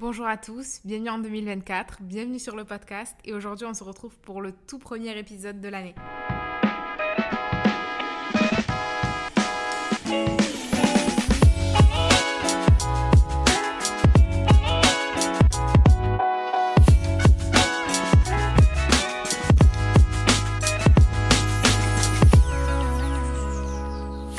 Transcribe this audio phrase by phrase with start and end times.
[0.00, 4.16] Bonjour à tous, bienvenue en 2024, bienvenue sur le podcast et aujourd'hui on se retrouve
[4.20, 5.94] pour le tout premier épisode de l'année.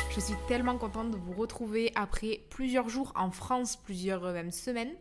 [0.10, 4.50] Je suis tellement contente de vous retrouver après plusieurs jours en France, plusieurs euh, même
[4.50, 4.96] semaines.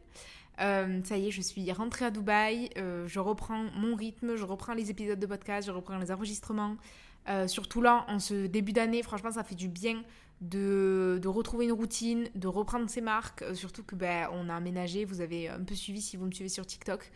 [0.60, 4.44] Euh, ça y est, je suis rentrée à Dubaï, euh, je reprends mon rythme, je
[4.44, 6.76] reprends les épisodes de podcast, je reprends les enregistrements.
[7.28, 10.02] Euh, surtout là, en ce début d'année, franchement, ça fait du bien
[10.40, 13.44] de, retrouver une routine, de reprendre ses marques.
[13.54, 16.48] Surtout que ben, on a aménagé, vous avez un peu suivi si vous me suivez
[16.48, 17.10] sur TikTok.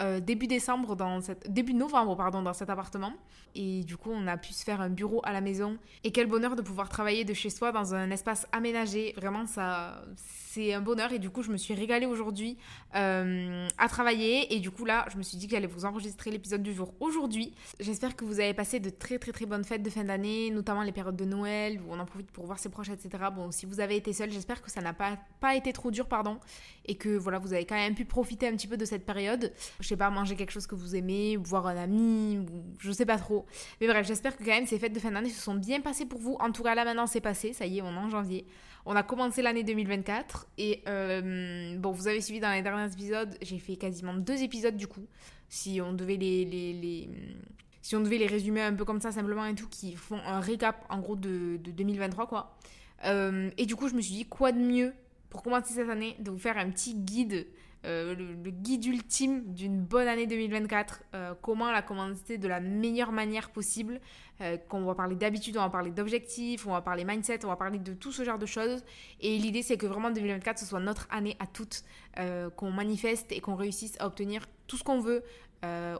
[0.00, 3.12] Euh, début décembre dans cette début novembre pardon dans cet appartement.
[3.56, 5.76] Et du coup on a pu se faire un bureau à la maison.
[6.04, 9.12] Et quel bonheur de pouvoir travailler de chez soi dans un espace aménagé.
[9.16, 11.12] Vraiment ça c'est un bonheur.
[11.12, 12.58] Et du coup je me suis régalée aujourd'hui
[12.94, 14.54] euh, à travailler.
[14.54, 16.94] Et du coup là je me suis dit que j'allais vous enregistrer l'épisode du jour
[17.00, 17.52] aujourd'hui.
[17.80, 20.82] J'espère que vous avez passé de très très très bonnes fêtes de fin d'année notamment
[20.82, 23.66] les périodes de Noël où on en profite pour voir ses proches etc bon si
[23.66, 26.38] vous avez été seul j'espère que ça n'a pas pas été trop dur pardon
[26.86, 29.52] et que voilà vous avez quand même pu profiter un petit peu de cette période
[29.88, 32.46] je sais pas, manger quelque chose que vous aimez, voir un ami, ou
[32.78, 33.46] je sais pas trop.
[33.80, 36.04] Mais bref, j'espère que quand même ces fêtes de fin d'année se sont bien passées
[36.04, 36.36] pour vous.
[36.40, 38.44] En tout cas, là maintenant c'est passé, ça y est, on est en janvier.
[38.84, 43.34] On a commencé l'année 2024 et euh, bon, vous avez suivi dans les derniers épisodes,
[43.40, 45.06] j'ai fait quasiment deux épisodes du coup.
[45.48, 47.08] Si on devait les,
[47.80, 50.40] si on devait les résumer un peu comme ça simplement et tout, qui font un
[50.40, 52.58] récap en gros de, de 2023 quoi.
[53.06, 54.92] Euh, et du coup, je me suis dit quoi de mieux
[55.30, 57.46] pour commencer cette année de vous faire un petit guide
[57.84, 63.12] euh, le, guide ultime d'une bonne année 2024, euh, comment la commencer de la meilleure
[63.12, 64.00] manière possible.
[64.40, 67.56] Euh, qu'on va parler d'habitude, on va parler d'objectifs, on va parler mindset, on va
[67.56, 68.84] parler de tout ce genre de choses.
[69.20, 71.84] Et l'idée, c'est que vraiment 2024, ce soit notre année à toutes,
[72.56, 75.22] qu'on manifeste et qu'on réussisse à obtenir tout ce qu'on veut.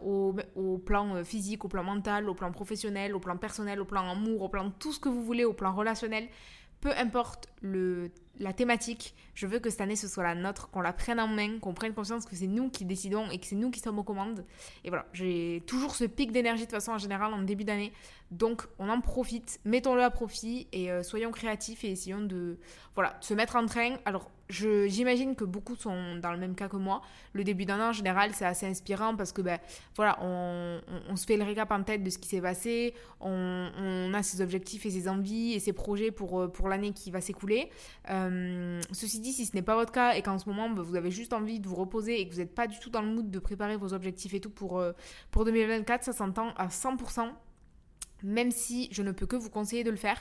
[0.02, 0.34] Au,
[0.84, 4.48] plan physique, au plan mental, au plan professionnel, au plan personnel, au plan amour, au
[4.48, 6.28] plan tout ce que vous voulez, au plan relationnel
[6.80, 10.80] peu importe le, la thématique, je veux que cette année ce soit la nôtre, qu'on
[10.80, 13.56] la prenne en main, qu'on prenne conscience que c'est nous qui décidons et que c'est
[13.56, 14.44] nous qui sommes aux commandes.
[14.84, 17.92] Et voilà, j'ai toujours ce pic d'énergie de façon en général en début d'année.
[18.30, 22.58] Donc on en profite, mettons-le à profit et euh, soyons créatifs et essayons de
[22.94, 23.96] voilà, se mettre en train.
[24.04, 27.02] Alors j'imagine que beaucoup sont dans le même cas que moi.
[27.32, 29.58] Le début d'un an en général c'est assez inspirant parce que ben
[29.96, 32.94] voilà, on, on, on, se fait le récap en tête de ce qui s'est passé,
[33.20, 37.10] on, on, a ses objectifs et ses envies et ses projets pour, pour l'année qui
[37.10, 37.70] va s'écouler.
[38.10, 40.96] Euh, ceci dit, si ce n'est pas votre cas et qu'en ce moment ben, vous
[40.96, 43.08] avez juste envie de vous reposer et que vous n'êtes pas du tout dans le
[43.08, 44.92] mood de préparer vos objectifs et tout pour, euh,
[45.30, 47.30] pour 2024, ça s'entend à 100%
[48.22, 50.18] même si je ne peux que vous conseiller de le faire,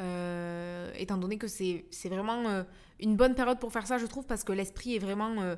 [0.00, 2.62] euh, étant donné que c'est vraiment euh,
[3.04, 5.56] une bonne période pour faire ça, je trouve, parce que l'esprit est vraiment euh,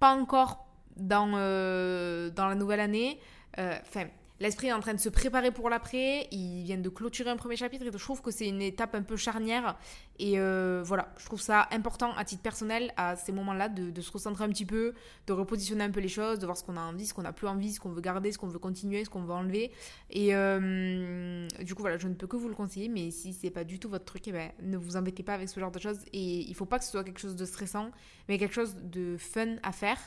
[0.00, 0.66] pas encore
[0.96, 3.18] dans, euh, dans la nouvelle année.
[3.56, 4.04] Enfin,
[4.40, 6.28] l'esprit est en train de se préparer pour l'après.
[6.30, 9.02] Ils viennent de clôturer un premier chapitre et je trouve que c'est une étape un
[9.02, 9.76] peu charnière.
[10.18, 14.10] Et euh, voilà, je trouve ça important à titre personnel à ces moments-là de, se
[14.10, 14.94] recentrer un petit peu,
[15.26, 17.32] de repositionner un peu les choses, de voir ce qu'on a envie, ce qu'on a
[17.32, 19.72] plus envie, ce qu'on veut garder, ce qu'on veut continuer, ce qu'on veut enlever.
[20.10, 23.50] Et euh, du coup, voilà, je ne peux que vous le conseiller, mais si c'est
[23.50, 25.78] pas du tout votre truc, eh ben, ne vous embêtez pas avec ce genre de
[25.78, 26.00] choses.
[26.12, 27.90] Et il faut pas que ce soit quelque chose de stressant,
[28.28, 29.98] mais quelque chose de fun à faire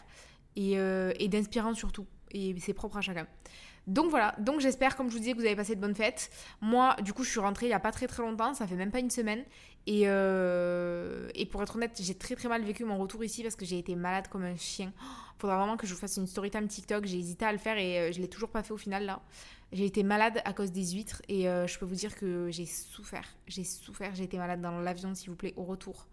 [0.56, 2.06] et, euh, et d'inspirant surtout.
[2.32, 3.28] Et c'est propre à chacun.
[3.88, 6.30] Donc voilà, donc j'espère, comme je vous disais, que vous avez passé de bonnes fêtes.
[6.62, 8.76] Moi, du coup, je suis rentrée il n'y a pas très très longtemps, ça fait
[8.76, 9.44] même pas une semaine.
[9.88, 13.56] Et, euh, et pour être honnête, j'ai très très mal vécu mon retour ici parce
[13.56, 14.94] que j'ai été malade comme un chien.
[15.40, 17.06] Faudra vraiment que je vous fasse une story time TikTok.
[17.06, 19.22] J'ai hésité à le faire et euh, je l'ai toujours pas fait au final là.
[19.72, 22.66] J'ai été malade à cause des huîtres et euh, je peux vous dire que j'ai
[22.66, 23.26] souffert.
[23.48, 26.08] J'ai souffert, j'ai été malade dans l'avion, s'il vous plaît, au retour.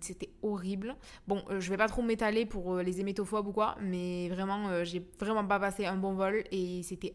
[0.00, 0.96] C'était horrible.
[1.28, 5.44] Bon, je vais pas trop m'étaler pour les hémétophobes ou quoi, mais vraiment, j'ai vraiment
[5.44, 7.14] pas passé un bon vol et c'était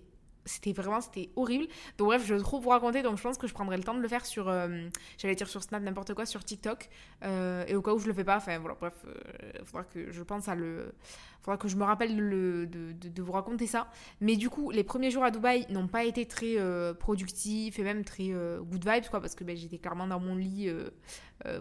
[0.50, 1.68] c'était vraiment c'était horrible
[1.98, 4.02] donc bref je trop vous raconter donc je pense que je prendrai le temps de
[4.02, 4.88] le faire sur euh,
[5.18, 6.90] j'allais dire sur Snap n'importe quoi sur TikTok
[7.24, 10.12] euh, et au cas où je le fais pas enfin voilà bref euh, faudra que
[10.12, 10.94] je pense à le
[11.42, 13.88] faudra que je me rappelle de, vous raconter ça
[14.22, 16.56] mais du coup les premiers jours à Dubaï n'ont pas été très
[17.00, 18.30] productifs et même très
[18.62, 20.70] good vibes quoi parce que ben, j'étais clairement dans mon lit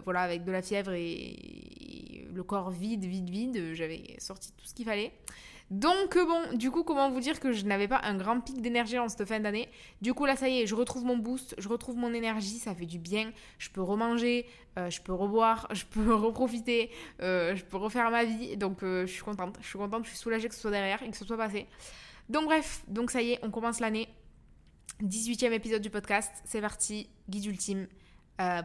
[0.05, 4.73] voilà avec de la fièvre et le corps vide vide vide j'avais sorti tout ce
[4.73, 5.11] qu'il fallait
[5.69, 8.59] donc euh, bon, du coup, comment vous dire que je n'avais pas un grand pic
[8.61, 9.69] d'énergie en cette fin d'année?
[10.01, 12.73] Du coup, là, ça y est, je retrouve mon boost, je retrouve mon énergie, ça
[12.73, 13.31] fait du bien.
[13.59, 14.47] Je peux remanger,
[14.79, 16.89] euh, je peux reboire, je peux reprofiter,
[17.21, 18.57] euh, je peux refaire ma vie.
[18.57, 19.57] Donc, je suis contente.
[19.69, 21.67] Suis contente, je suis soulagée que ce soit derrière et que ce soit passé.
[22.27, 24.07] Donc, bref, donc ça y est, on commence l'année.
[25.01, 27.87] 18e épisode du podcast, c'est parti, guide ultime,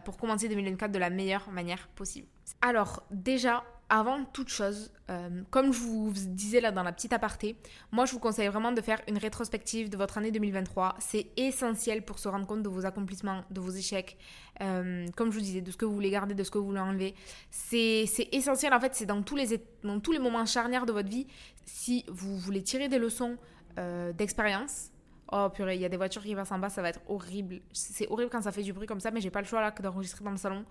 [0.03, 2.27] pour commencer 2024 de la meilleure manière possible.
[2.61, 7.55] Alors, déjà, avant toute chose, euh, comme je vous disais là dans la petite aparté,
[7.91, 10.95] moi je vous conseille vraiment de faire une rétrospective de votre année 2023.
[10.99, 14.17] C'est essentiel pour se rendre compte de vos accomplissements, de vos échecs,
[14.61, 16.65] euh, comme je vous disais, de ce que vous voulez garder, de ce que vous
[16.65, 17.15] voulez enlever.
[17.51, 21.27] C'est essentiel en fait, c'est dans, tous les, moments charnières de votre vie.
[21.65, 23.37] Si vous voulez tirer des leçons
[23.77, 24.89] euh, d'expérience,
[25.31, 27.61] Oh purée, il y a des voitures qui passent en bas, ça va être horrible.
[27.73, 29.71] C'est horrible quand ça fait du bruit comme ça, mais j'ai pas le choix là
[29.71, 30.63] que d'enregistrer dans le salon.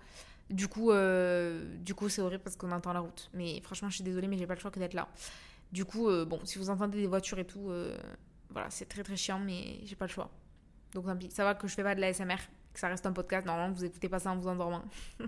[0.49, 3.29] Du coup, euh, du coup, c'est horrible parce qu'on entend la route.
[3.33, 5.07] Mais franchement, je suis désolée, mais j'ai pas le choix que d'être là.
[5.71, 7.97] Du coup, euh, bon, si vous entendez des voitures et tout, euh,
[8.51, 10.29] voilà, c'est très très chiant, mais j'ai pas le choix.
[10.93, 11.31] Donc tant pis.
[11.31, 12.37] Ça va que je fais pas de la SMR,
[12.71, 13.47] que ça reste un podcast.
[13.47, 14.83] Normalement, vous écoutez pas ça en vous endormant.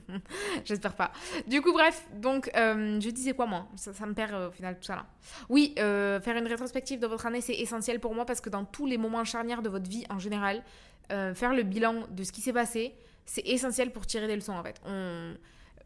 [0.65, 1.11] J'espère pas.
[1.47, 2.05] Du coup, bref.
[2.13, 3.67] Donc, je disais quoi moi?
[3.75, 5.07] Ça, ça, me perd au final tout ça là.
[5.49, 8.85] Oui, faire une rétrospective de votre année, c'est essentiel pour moi parce que dans tous
[8.85, 10.63] les moments charnières de votre vie en général,
[11.09, 12.93] faire le bilan de ce qui s'est passé,
[13.27, 14.81] c'est essentiel pour tirer des leçons en fait.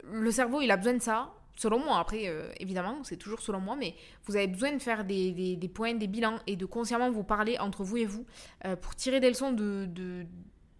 [0.04, 1.98] Le cerveau, il a besoin de ça, selon moi.
[1.98, 3.94] Après, euh, évidemment, c'est toujours selon moi, mais
[4.24, 7.58] vous avez besoin de faire des, des, points, des bilans et de consciemment vous parler
[7.58, 8.24] entre vous et vous
[8.64, 10.24] euh, pour tirer des leçons de, de,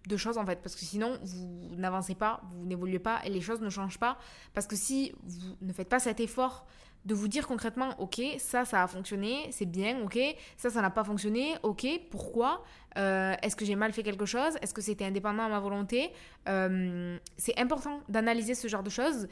[0.07, 0.61] de, choses en fait.
[0.61, 4.17] Parce que sinon, vous n'avancez pas, vous n'évoluez pas et les choses ne changent pas.
[4.53, 6.65] Parce que si vous ne faites pas cet effort
[7.05, 10.17] de vous dire concrètement, ok, ça, ça a fonctionné, c'est bien, ok,
[10.57, 12.63] ça, ça n'a pas fonctionné, ok, pourquoi
[12.97, 16.11] euh, Est-ce que j'ai mal fait quelque chose Est-ce que c'était indépendant à ma volonté
[16.47, 19.27] euh, C'est important d'analyser ce genre de choses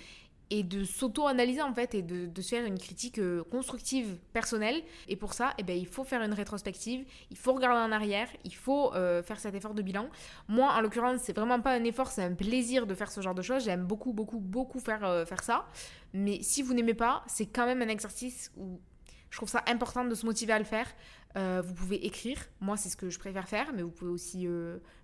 [0.51, 4.83] et de s'auto-analyser en fait et de, se faire une critique euh, constructive personnelle.
[5.07, 8.27] Et pour ça, eh ben, il faut faire une rétrospective, il faut regarder en arrière,
[8.44, 10.09] il faut euh, faire cet effort de bilan.
[10.50, 13.33] Moi, en l'occurrence, c'est vraiment pas un effort, c'est un plaisir de faire ce genre
[13.33, 13.63] de choses.
[13.63, 15.65] J'aime beaucoup, beaucoup, beaucoup faire, euh, faire ça.
[16.13, 18.81] Mais si vous n'aimez pas, c'est quand même un exercice où
[19.30, 20.88] je trouve ça important de se motiver à le faire.
[21.63, 24.45] vous pouvez écrire, moi c'est ce que je préfère faire, mais vous pouvez aussi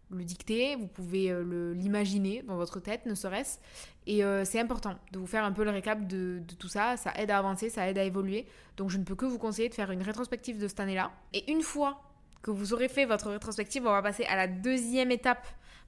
[0.09, 3.59] le dicter, vous pouvez euh, l'imaginer dans votre tête, ne serait-ce.
[4.06, 6.95] Et euh, c'est important de vous faire un peu le récap de, tout ça.
[6.97, 8.45] Ça aide à avancer, ça aide à évoluer.
[8.78, 11.11] Donc je ne peux que vous conseiller de faire une rétrospective de cette année-là.
[11.33, 12.02] Et une fois
[12.42, 15.45] que vous aurez fait votre rétrospective, on va passer à la deuxième étape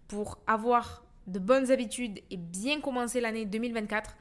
[0.07, 4.17] pour avoir de bonnes habitudes et bien commencer l'année 2024.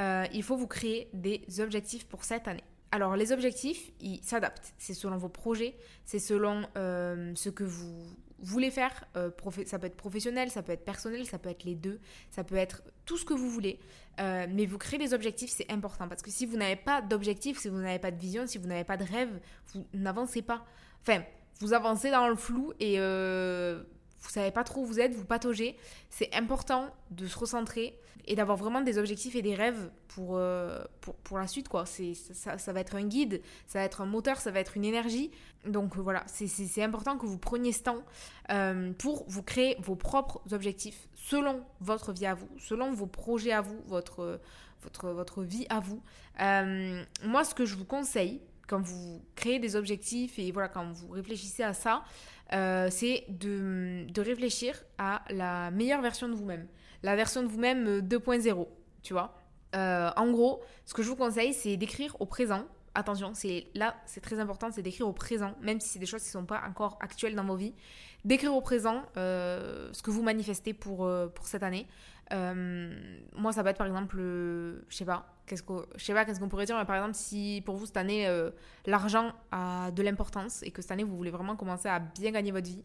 [0.00, 2.64] Euh, il faut vous créer des objectifs pour cette année.
[2.90, 4.74] Alors les objectifs, ils s'adaptent.
[4.76, 8.06] C'est selon vos projets, c'est selon ce que vous
[8.40, 9.30] voulez faire, euh,
[9.66, 12.56] ça peut être professionnel, ça peut être personnel, ça peut être les deux, ça peut
[12.56, 13.78] être tout ce que vous voulez.
[14.20, 16.08] Euh, mais vous créez des objectifs, c'est important.
[16.08, 18.66] Parce que si vous n'avez pas d'objectif, si vous n'avez pas de vision, si vous
[18.66, 19.40] n'avez pas de rêve,
[19.72, 20.64] vous n'avancez pas.
[21.02, 21.22] Enfin,
[21.60, 23.82] vous avancez dans le flou et euh,
[24.20, 25.76] vous savez pas trop où vous êtes, vous pataugez.
[26.10, 27.98] C'est important de se recentrer
[28.28, 31.68] et d'avoir vraiment des objectifs et des rêves pour, euh, pour, pour, la suite.
[31.68, 31.86] quoi.
[31.86, 34.84] C'est, ça, va être un guide, ça va être un moteur, ça va être une
[34.84, 35.30] énergie.
[35.66, 38.02] Donc euh, voilà, c'est, c'est, important que vous preniez ce temps
[38.50, 43.52] euh, pour vous créer vos propres objectifs selon votre vie à vous, selon vos projets
[43.52, 44.40] à vous, votre,
[44.82, 46.02] votre, votre vie à vous.
[47.24, 51.08] moi, ce que je vous conseille, quand vous créez des objectifs et voilà, quand vous
[51.08, 52.04] réfléchissez à ça,
[52.52, 56.66] euh, c'est de, de, réfléchir à la meilleure version de vous-même.
[57.02, 58.66] La version de vous-même 2.0,
[59.02, 59.34] tu vois.
[59.74, 62.64] en gros, ce que je vous conseille, c'est d'écrire au présent
[62.98, 66.22] attention, c'est là, c'est très important, c'est d'écrire au présent, même si c'est des choses
[66.22, 67.74] qui ne sont pas encore actuelles dans vos vies,
[68.24, 71.86] d'écrire au présent euh, ce que vous manifestez pour, euh, pour cette année.
[72.32, 72.94] Euh,
[73.36, 75.62] moi, ça peut être par exemple, je sais pas, qu'est-ce
[75.96, 78.28] sais pas qu'est-ce qu'on pourrait dire, mais par exemple, si pour vous cette année
[78.86, 82.52] l'argent a de l'importance et que cette année vous voulez vraiment commencer à bien gagner
[82.52, 82.84] votre vie,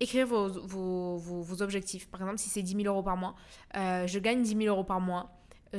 [0.00, 2.08] écrire vos, objectifs.
[2.08, 3.34] Par exemple, si c'est 10 000 euros par mois,
[3.74, 5.30] je gagne 10 000 euros par mois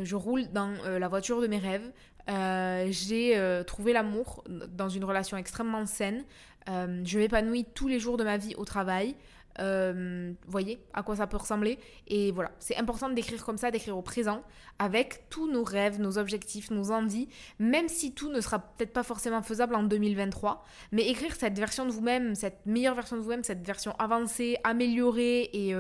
[0.04, 1.90] je roule dans la voiture de mes rêves,
[2.30, 6.24] euh, j'ai euh, trouvé l'amour dans une relation extrêmement saine.
[6.70, 9.16] Euh, je m'épanouis tous les jours de ma vie au travail.
[9.60, 13.98] Vous voyez à quoi ça peut ressembler Et voilà, c'est important d'écrire comme ça, d'écrire
[13.98, 14.42] au présent,
[14.80, 19.04] avec tous nos rêves, nos objectifs, nos envies, même si tout ne sera peut-être pas
[19.04, 20.64] forcément faisable en 2023.
[20.92, 25.50] Mais écrire cette version de vous-même, cette meilleure version de vous-même, cette version avancée, améliorée
[25.54, 25.74] et,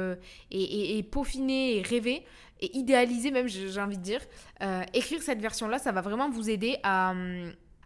[0.51, 2.25] et, et peaufinée et rêvée,
[2.61, 4.21] et idéaliser même, j'ai envie de dire.
[4.61, 7.13] Euh, écrire cette version-là, ça va vraiment vous aider à,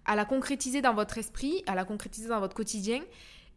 [0.05, 3.01] à la concrétiser dans votre esprit, à la concrétiser dans votre quotidien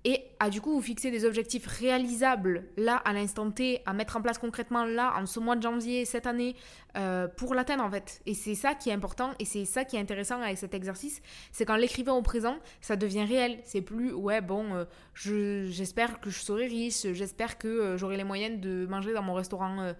[0.04, 4.16] et à du coup vous fixer des objectifs réalisables là à l'instant T, à mettre
[4.16, 6.56] en place concrètement là en ce mois de janvier cette année
[6.96, 8.20] euh, pour l'atteindre en fait.
[8.26, 11.22] Et c'est ça qui est important et c'est ça qui est intéressant avec cet exercice,
[11.52, 13.60] c'est qu'en l'écrivant au présent, ça devient réel.
[13.64, 18.24] C'est plus ouais bon, euh, j'espère que je serai riche, j'espère que euh, j'aurai les
[18.24, 19.92] moyens de manger dans mon restaurant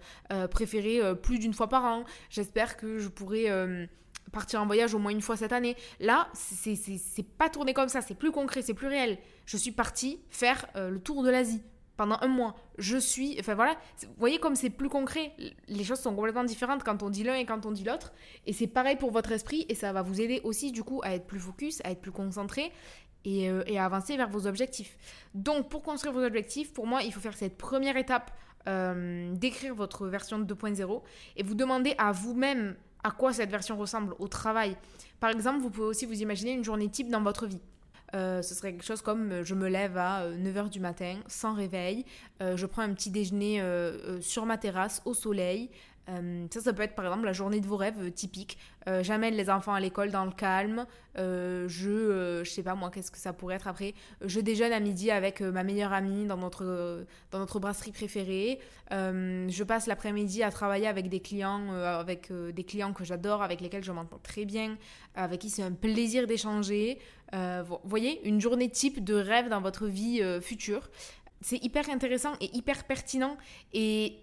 [0.51, 3.47] préféré plus d'une fois par an, j'espère que je pourrai
[4.33, 5.77] partir en voyage au moins une fois cette année.
[6.01, 6.75] Là, c'est
[7.37, 9.17] pas tourné comme ça, c'est plus concret, c'est plus réel.
[9.45, 11.61] Je suis partie faire euh, le tour de l'Asie
[11.95, 12.55] pendant un mois.
[12.77, 13.37] Je suis.
[13.39, 15.33] Enfin voilà, vous voyez comme c'est plus concret.
[15.67, 18.11] Les choses sont complètement différentes quand on dit l'un et quand on dit l'autre.
[18.45, 21.13] Et c'est pareil pour votre esprit et ça va vous aider aussi du coup à
[21.13, 22.71] être plus focus, à être plus concentré.
[23.25, 24.97] Et, euh, à avancer vers vos objectifs.
[25.33, 28.31] Donc, pour construire vos objectifs, pour moi, il faut faire cette première étape
[28.67, 31.01] euh, d'écrire votre version 2.0
[31.37, 34.77] et vous demander à vous-même à quoi cette version ressemble au travail.
[35.19, 37.59] Par exemple, vous pouvez aussi vous imaginer une journée type dans votre vie.
[38.15, 41.15] Euh, ce serait quelque chose comme euh, je me lève à 9h euh, du matin
[41.27, 42.05] sans réveil,
[42.41, 43.63] je prends un petit déjeuner
[44.21, 45.69] sur ma terrasse au soleil,
[46.09, 48.57] euh, ça, ça peut être par exemple la journée de vos rêves euh, typique.
[48.87, 50.85] Euh, j'amène les enfants à l'école dans le calme.
[51.15, 53.93] je, je sais pas moi, qu'est-ce que ça pourrait être après.
[54.21, 58.59] Je déjeune à midi avec ma meilleure amie dans notre, dans notre brasserie préférée.
[58.91, 63.83] je passe l'après-midi à travailler avec des clients, avec des clients que j'adore, avec lesquels
[63.83, 64.77] je m'entends très bien,
[65.15, 66.99] avec qui c'est un plaisir d'échanger.
[67.31, 70.89] Vous voyez, une journée type de rêve dans votre vie future.
[71.41, 73.37] C'est hyper intéressant et hyper pertinent.
[73.73, 74.17] Et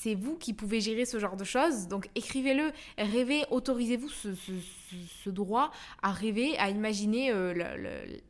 [0.00, 1.88] c'est vous qui pouvez gérer ce genre de choses.
[1.88, 5.70] Donc écrivez-le, rêvez, autorisez-vous ce, droit
[6.02, 7.52] à rêver, à imaginer euh,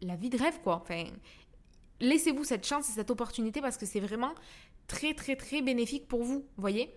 [0.00, 0.76] la, vie de rêve, quoi.
[0.76, 1.04] Enfin,
[2.00, 4.32] laissez-vous cette chance et cette opportunité parce que c'est vraiment
[4.86, 6.94] très, très, très bénéfique pour vous, voyez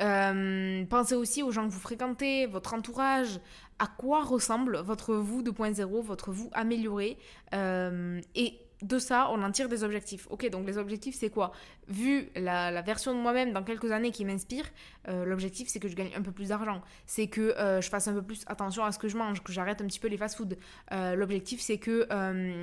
[0.00, 3.38] euh, pensez aussi aux gens que vous fréquentez, votre entourage,
[3.78, 7.16] à quoi ressemble votre vous 2.0, votre vous amélioré.
[7.54, 10.26] Euh, et de ça, on en tire des objectifs.
[10.30, 11.52] Ok, donc les objectifs, c'est quoi?
[11.88, 14.64] Vu la, version de moi-même dans quelques années qui m'inspire,
[15.08, 16.82] euh, l'objectif, c'est que je gagne un peu plus d'argent.
[17.06, 19.52] C'est que euh, je fasse un peu plus attention à ce que je mange, que
[19.52, 20.56] j'arrête un petit peu les fast-foods.
[20.92, 22.06] Euh, l'objectif, c'est que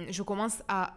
[0.09, 0.93] je commence à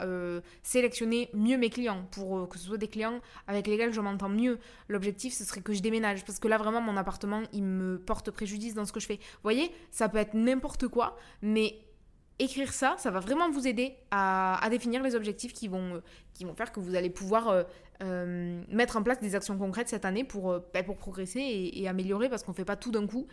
[0.63, 4.59] sélectionner mieux mes clients, pour que ce soit des clients avec lesquels je m'entends mieux.
[4.89, 8.31] L'objectif, ce serait que je déménage, parce que là, vraiment, mon appartement, il me porte
[8.31, 9.17] préjudice dans ce que je fais.
[9.17, 11.79] Vous voyez, ça peut être n'importe quoi, mais
[12.39, 16.01] écrire ça, ça va vraiment vous aider à, définir les objectifs qui vont, euh,
[16.33, 17.63] qui vont faire que vous allez pouvoir euh,
[18.03, 22.29] euh, mettre en place des actions concrètes cette année pour, ben, pour progresser et, améliorer
[22.29, 23.27] parce qu'on ne fait pas tout d'un coup.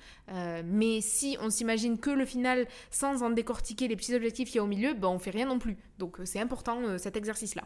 [0.65, 4.59] mais si on s'imagine que le final sans en décortiquer les petits objectifs qu'il y
[4.59, 5.77] a au milieu, ben, on ne fait rien non plus.
[5.97, 7.63] Donc c'est important cet exercice-là.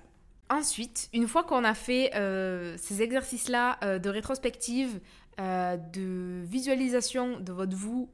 [0.49, 2.11] Ensuite, une fois qu'on a fait
[2.77, 5.01] ces exercices-là de rétrospective,
[5.37, 8.09] de visualisation de votre vous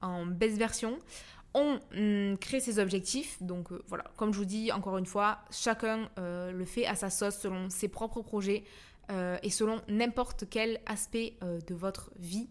[0.00, 0.98] en baisse version,
[1.54, 3.42] on hum, crée ses objectifs.
[3.42, 6.96] Donc euh, voilà, comme je vous dis encore une fois, chacun euh, le fait à
[6.96, 8.64] sa sauce selon ses propres projets
[9.10, 12.48] euh, et selon n'importe quel aspect de votre vie.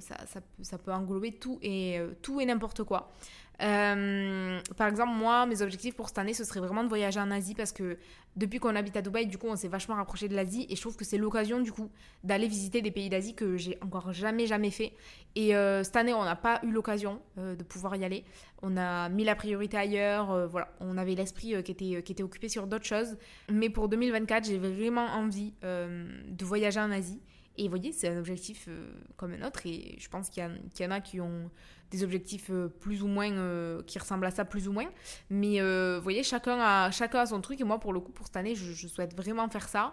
[0.00, 0.16] Ça,
[0.62, 3.12] ça, peut englober tout et, tout et n'importe quoi.
[3.62, 7.30] Euh, par exemple, moi, mes objectifs pour cette année, ce serait vraiment de voyager en
[7.30, 7.98] Asie parce que
[8.36, 10.80] depuis qu'on habite à Dubaï, du coup, on s'est vachement rapproché de l'Asie et je
[10.80, 11.90] trouve que c'est l'occasion, du coup,
[12.24, 14.92] d'aller visiter des pays d'Asie que j'ai encore jamais, jamais fait.
[15.34, 18.24] Et euh, cette année, on n'a pas eu l'occasion euh, de pouvoir y aller.
[18.62, 22.48] On a mis la priorité ailleurs, voilà, on avait l'esprit qui, était, qui était occupé
[22.48, 23.16] sur d'autres choses.
[23.50, 27.20] Mais pour 2024, j'ai vraiment envie de voyager en Asie
[27.56, 29.66] Et vous voyez, c'est un objectif euh, comme un autre.
[29.66, 31.50] Et je pense qu'il y, en a qui ont
[31.90, 34.88] des objectifs euh, plus ou moins, euh, qui ressemblent à ça plus ou moins.
[35.28, 37.60] Mais vous voyez, chacun a, chacun a son truc.
[37.60, 39.92] Et moi, pour le coup, pour cette année, je, souhaite vraiment faire ça.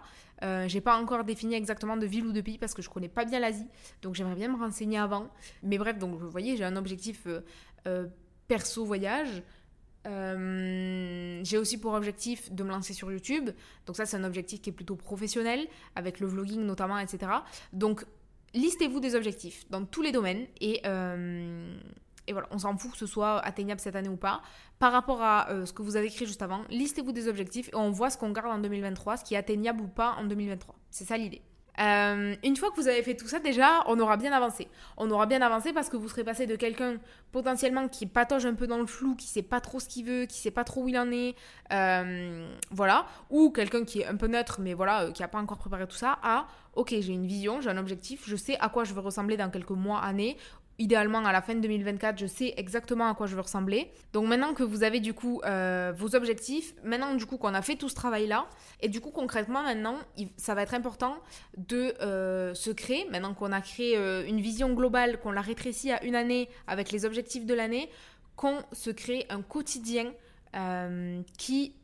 [0.66, 3.24] j'ai pas encore défini exactement de ville ou de pays parce que je connais pas
[3.24, 3.66] bien l'Asie.
[4.02, 5.28] Donc j'aimerais bien me renseigner avant.
[5.62, 7.26] Mais bref, donc vous voyez, j'ai un objectif
[8.46, 9.42] perso voyage.
[10.06, 13.50] Euh, j'ai aussi pour objectif de me lancer sur YouTube.
[13.86, 17.32] Donc ça, c'est un objectif qui est plutôt professionnel, avec le vlogging notamment, etc.
[17.72, 18.04] Donc,
[18.54, 21.76] listez-vous des objectifs dans tous les domaines et, euh,
[22.26, 24.42] et voilà, on s'en fout que ce soit atteignable cette année ou pas.
[24.78, 27.76] Par rapport à euh, ce que vous avez écrit juste avant, listez-vous des objectifs et
[27.76, 30.74] on voit ce qu'on garde en 2023, ce qui est atteignable ou pas en 2023.
[30.90, 31.42] C'est ça l'idée.
[31.80, 34.68] Euh, une fois que vous avez fait tout ça, déjà, on aura bien avancé.
[34.96, 36.96] On aura bien avancé parce que vous serez passé de quelqu'un
[37.32, 40.26] potentiellement qui patauge un peu dans le flou, qui sait pas trop ce qu'il veut,
[40.26, 41.36] qui sait pas trop où il en est,
[41.72, 45.38] euh, voilà, ou quelqu'un qui est un peu neutre, mais voilà, euh, qui a pas
[45.38, 48.68] encore préparé tout ça, à ok, j'ai une vision, j'ai un objectif, je sais à
[48.68, 50.36] quoi je veux ressembler dans quelques mois, années,
[50.78, 53.90] idéalement à la fin de 2024, je sais exactement à quoi je veux ressembler.
[54.12, 57.62] Donc maintenant que vous avez du coup euh, vos objectifs, maintenant du coup qu'on a
[57.62, 58.46] fait tout ce travail-là,
[58.80, 59.96] et du coup concrètement maintenant,
[60.36, 61.16] ça va être important
[61.56, 65.90] de euh, se créer, maintenant qu'on a créé euh, une vision globale, qu'on l'a rétrécie
[65.90, 67.90] à une année avec les objectifs de l'année,
[68.36, 70.12] qu'on se crée un quotidien
[71.36, 71.74] qui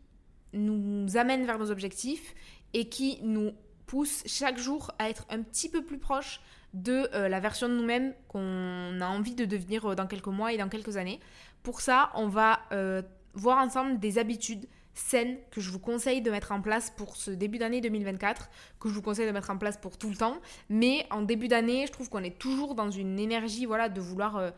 [0.54, 2.34] nous amène vers nos objectifs
[2.72, 3.52] et qui nous
[3.86, 6.40] pousse chaque jour à être un petit peu plus proche
[6.74, 10.52] de euh, la version de nous-mêmes qu'on a envie de devenir euh, dans quelques mois
[10.52, 11.20] et dans quelques années.
[11.62, 13.02] Pour ça, on va euh,
[13.34, 17.30] voir ensemble des habitudes saines que je vous conseille de mettre en place pour ce
[17.30, 18.48] début d'année 2024,
[18.80, 20.38] que je vous conseille de mettre en place pour tout le temps.
[20.68, 24.52] Mais en début d'année, je trouve qu'on est toujours dans une énergie voilà, de vouloir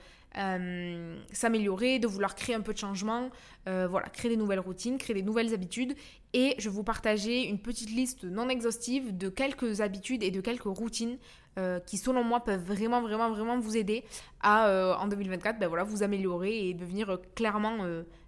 [1.32, 3.30] s'améliorer, de vouloir créer un peu de changement,
[3.64, 5.94] voilà, créer des nouvelles routines, créer des nouvelles habitudes.
[6.34, 10.42] Et je vais vous partager une petite liste non exhaustive de quelques habitudes et de
[10.42, 11.16] quelques routines
[11.58, 14.04] euh, qui selon moi peuvent vraiment vraiment vraiment vous aider
[14.42, 17.78] à euh, en 2024 ben voilà vous améliorer et devenir euh, clairement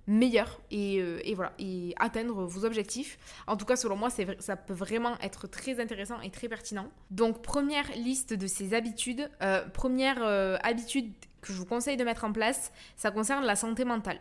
[0.08, 4.74] meilleur et, et, voilà et atteindre vos objectifs en tout cas selon moi ça peut
[4.74, 9.30] vraiment être très intéressant et très pertinent donc première liste de ces habitudes
[9.74, 10.22] première
[10.62, 11.12] habitude
[11.42, 14.18] que je vous conseille de mettre en place ça concerne la santé mentale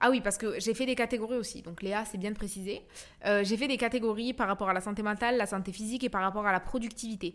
[0.00, 1.60] ah oui, parce que j'ai fait des catégories aussi.
[1.60, 2.82] Donc Léa, c'est bien de préciser.
[3.24, 6.22] j'ai fait des catégories par rapport à la santé mentale, la santé physique et par
[6.22, 7.34] rapport à la productivité.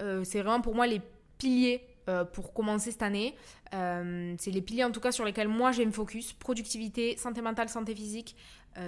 [0.00, 1.00] Euh, c'est vraiment pour moi les
[1.38, 3.34] piliers euh, pour commencer cette année.
[3.74, 6.32] Euh, c'est les piliers en tout cas sur lesquels moi j'ai me focus.
[6.32, 8.36] Productivité, santé mentale, santé physique.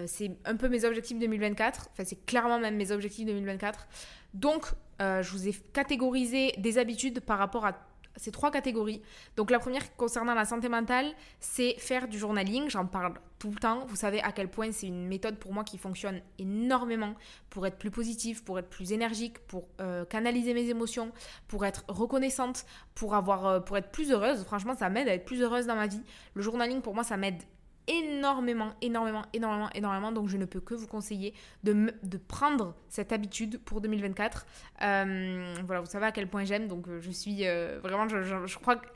[0.07, 1.91] c'est un peu mes objectifs 2024.
[1.93, 3.87] Enfin, c'est clairement même mes objectifs 2024.
[4.35, 4.67] Donc,
[4.99, 7.75] je vous ai catégorisé des habitudes par rapport à
[8.17, 9.03] ces trois catégories.
[9.37, 12.69] Donc la première concernant la santé mentale, c'est faire du journaling.
[12.69, 13.85] J'en parle tout le temps.
[13.87, 17.15] Vous savez à quel point c'est une méthode pour moi qui fonctionne énormément
[17.51, 21.13] pour être plus positive, pour être plus énergique, pour euh, canaliser mes émotions,
[21.49, 24.45] pour être reconnaissante, pour avoir, euh, pour être plus heureuse.
[24.45, 26.03] Franchement, ça m'aide à être plus heureuse dans ma vie.
[26.35, 27.43] Le journaling pour moi, ça m'aide
[27.89, 30.13] énormément, énormément, énormément, énormément.
[30.13, 34.47] Donc je ne peux que vous conseiller de, de prendre cette habitude pour 2024.
[34.83, 36.69] Euh, voilà, vous savez à quel point j'aime.
[36.69, 38.87] Donc euh, je suis euh, vraiment, je, crois que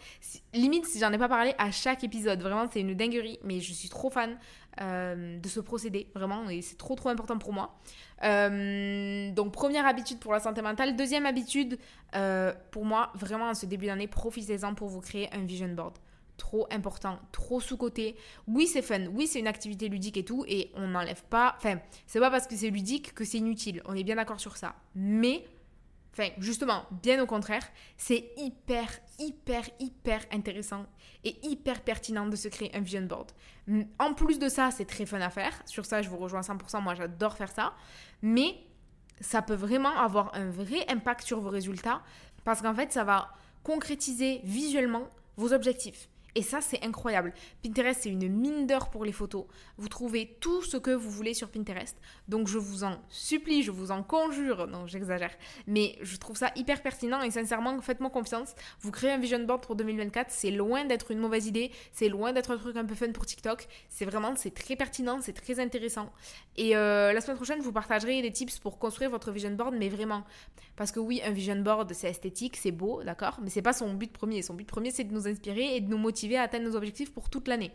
[0.52, 3.38] limite si j'en ai pas parlé à chaque épisode, vraiment c'est une dinguerie.
[3.44, 4.36] Mais je suis trop fan
[4.78, 7.78] de ce procédé, vraiment, et c'est trop trop important pour moi.
[8.22, 10.96] donc première habitude pour la santé mentale.
[10.96, 11.78] Deuxième habitude,
[12.70, 15.98] pour moi, vraiment à ce début d'année, profitez-en pour vous créer un vision board
[16.40, 18.16] trop important, trop sous-côté.
[18.48, 21.54] Oui, c'est fun, oui, c'est une activité ludique et tout, et on n'enlève pas.
[21.58, 24.56] Enfin, c'est pas parce que c'est ludique que c'est inutile, on est bien d'accord sur
[24.56, 24.74] ça.
[24.94, 25.44] Mais,
[26.12, 27.62] enfin, justement, bien au contraire,
[27.98, 30.86] c'est hyper, hyper, hyper intéressant
[31.24, 33.30] et hyper pertinent de se créer un vision board.
[33.98, 35.52] En plus de ça, c'est très fun à faire.
[35.66, 37.74] Sur ça, je vous rejoins 100%, moi j'adore faire ça.
[38.22, 38.56] Mais
[39.20, 42.00] ça peut vraiment avoir un vrai impact sur vos résultats
[42.44, 43.28] parce qu'en fait, ça va
[43.62, 46.08] concrétiser visuellement vos objectifs.
[46.34, 47.32] Et ça, c'est incroyable.
[47.62, 49.44] Pinterest, c'est une mine d'or pour les photos.
[49.76, 51.96] Vous trouvez tout ce que vous voulez sur Pinterest.
[52.28, 54.66] Donc, je vous en supplie, je vous en conjure.
[54.66, 55.32] Non, j'exagère.
[55.66, 58.54] Mais je trouve ça hyper pertinent et sincèrement, faites-moi confiance.
[58.80, 60.30] Vous créez un vision board pour 2024.
[60.30, 61.70] C'est loin d'être une mauvaise idée.
[61.92, 63.66] C'est loin d'être un truc un peu fun pour TikTok.
[63.88, 66.10] C'est vraiment, c'est très pertinent, c'est très intéressant.
[66.56, 69.74] Et euh, la semaine prochaine, je vous partagerai des tips pour construire votre vision board,
[69.76, 70.24] mais vraiment.
[70.80, 73.92] Parce que oui, un vision board, c'est esthétique, c'est beau, d'accord Mais c'est pas son
[73.92, 74.40] but premier.
[74.40, 77.12] Son but premier, c'est de nous inspirer et de nous motiver à atteindre nos objectifs
[77.12, 77.70] pour toute l'année.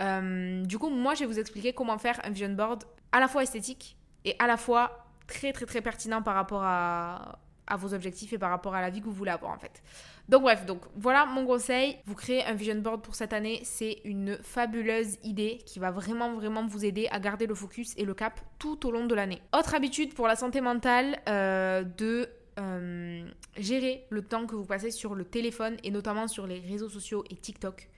[0.00, 3.28] Euh, du coup, moi, je vais vous expliquer comment faire un vision board à la
[3.28, 7.38] fois esthétique et à la fois très, très, très pertinent par rapport à,
[7.76, 9.80] vos objectifs et par rapport à la vie que vous voulez avoir en fait.
[10.28, 11.98] Donc bref, donc voilà mon conseil.
[12.06, 16.34] Vous créez un vision board pour cette année, c'est une fabuleuse idée qui va vraiment
[16.34, 19.42] vraiment vous aider à garder le focus et le cap tout au long de l'année.
[19.56, 24.90] Autre habitude pour la santé mentale, euh, de euh, gérer le temps que vous passez
[24.90, 27.88] sur le téléphone et notamment sur les réseaux sociaux et TikTok.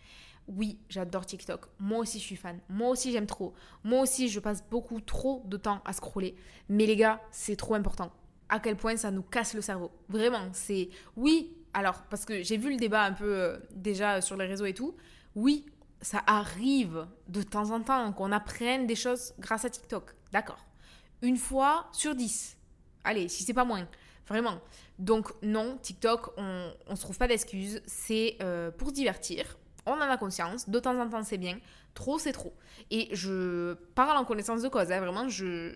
[0.49, 1.67] Oui, j'adore TikTok.
[1.79, 2.59] Moi aussi, je suis fan.
[2.69, 3.55] Moi aussi, j'aime trop.
[3.85, 6.35] Moi aussi, je passe beaucoup trop de temps à scroller.
[6.69, 8.13] Mais les gars, c'est trop important.
[8.49, 9.93] À quel point ça nous casse le cerveau.
[10.09, 10.89] Vraiment, c'est...
[11.17, 14.65] Oui, alors, parce que j'ai vu le débat un peu euh, déjà sur les réseaux
[14.65, 14.97] et tout.
[15.37, 15.67] Oui,
[16.01, 20.15] ça arrive de temps en temps qu'on apprenne des choses grâce à TikTok.
[20.33, 20.67] D'accord.
[21.23, 22.57] Une fois sur dix.
[23.05, 23.87] Allez, si c'est pas moins.
[24.31, 24.61] Vraiment.
[24.99, 27.83] Donc non, TikTok, on ne se trouve pas d'excuses.
[27.85, 29.59] C'est euh, pour divertir.
[29.87, 30.69] On en a conscience.
[30.69, 31.59] De temps en temps, c'est bien.
[31.95, 32.55] Trop, c'est trop.
[32.91, 34.93] Et je parle en connaissance de cause.
[34.93, 35.01] Hein.
[35.01, 35.75] Vraiment, je,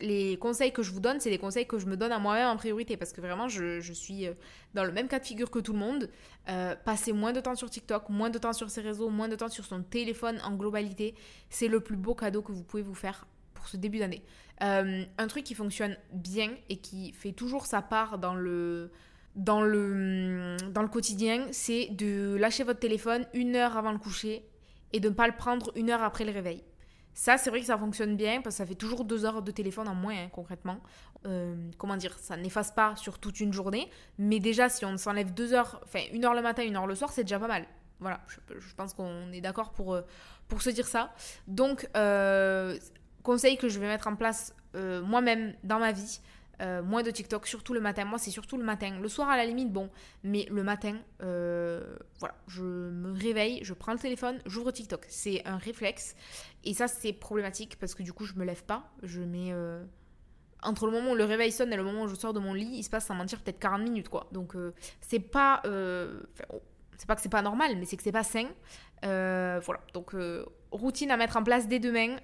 [0.00, 2.48] les conseils que je vous donne, c'est des conseils que je me donne à moi-même
[2.48, 4.34] en priorité parce que vraiment, je, suis euh,
[4.74, 6.08] dans le même cas de figure que tout le monde.
[6.48, 9.34] Euh, passer moins de temps sur TikTok, moins de temps sur ses réseaux, moins de
[9.34, 11.16] temps sur son téléphone en globalité,
[11.50, 14.22] c'est le plus beau cadeau que vous pouvez vous faire pour ce début d'année.
[14.62, 18.90] Euh, un truc qui fonctionne bien et qui fait toujours sa part dans le,
[19.34, 24.48] dans le, dans le quotidien, c'est de lâcher votre téléphone une heure avant le coucher
[24.92, 26.64] et de ne pas le prendre une heure après le réveil.
[27.12, 29.50] Ça, c'est vrai que ça fonctionne bien parce que ça fait toujours deux heures de
[29.50, 30.80] téléphone en moins, hein, concrètement.
[31.26, 35.32] Euh, comment dire, ça n'efface pas sur toute une journée, mais déjà, si on s'enlève
[35.32, 37.66] deux heures, enfin une heure le matin, une heure le soir, c'est déjà pas mal.
[38.00, 40.02] Voilà, je, pense qu'on est d'accord pour, euh,
[40.48, 41.14] pour se dire ça.
[41.46, 41.88] Donc,
[43.26, 46.20] conseil que je vais mettre en place moi-même dans ma vie,
[46.62, 48.04] euh, moins de TikTok, surtout le matin.
[48.04, 48.98] Moi, c'est surtout le matin.
[49.00, 49.90] Le soir, à la limite, bon.
[50.24, 55.04] Mais le matin, euh, voilà, je me réveille, je prends le téléphone, j'ouvre TikTok.
[55.08, 56.16] C'est un réflexe.
[56.64, 58.90] Et ça, c'est problématique parce que du coup, je me lève pas.
[59.02, 59.52] Je mets.
[59.52, 59.84] Euh,
[60.62, 62.54] entre le moment où le réveil sonne et le moment où je sors de mon
[62.54, 64.26] lit, il se passe, sans mentir, peut-être 40 minutes, quoi.
[64.32, 64.56] Donc,
[65.00, 65.60] c'est pas.
[65.64, 68.48] c'est pas que c'est pas normal, mais c'est que c'est pas sain.
[69.02, 69.80] voilà.
[69.92, 70.14] Donc,
[70.70, 72.16] routine à mettre en place dès demain.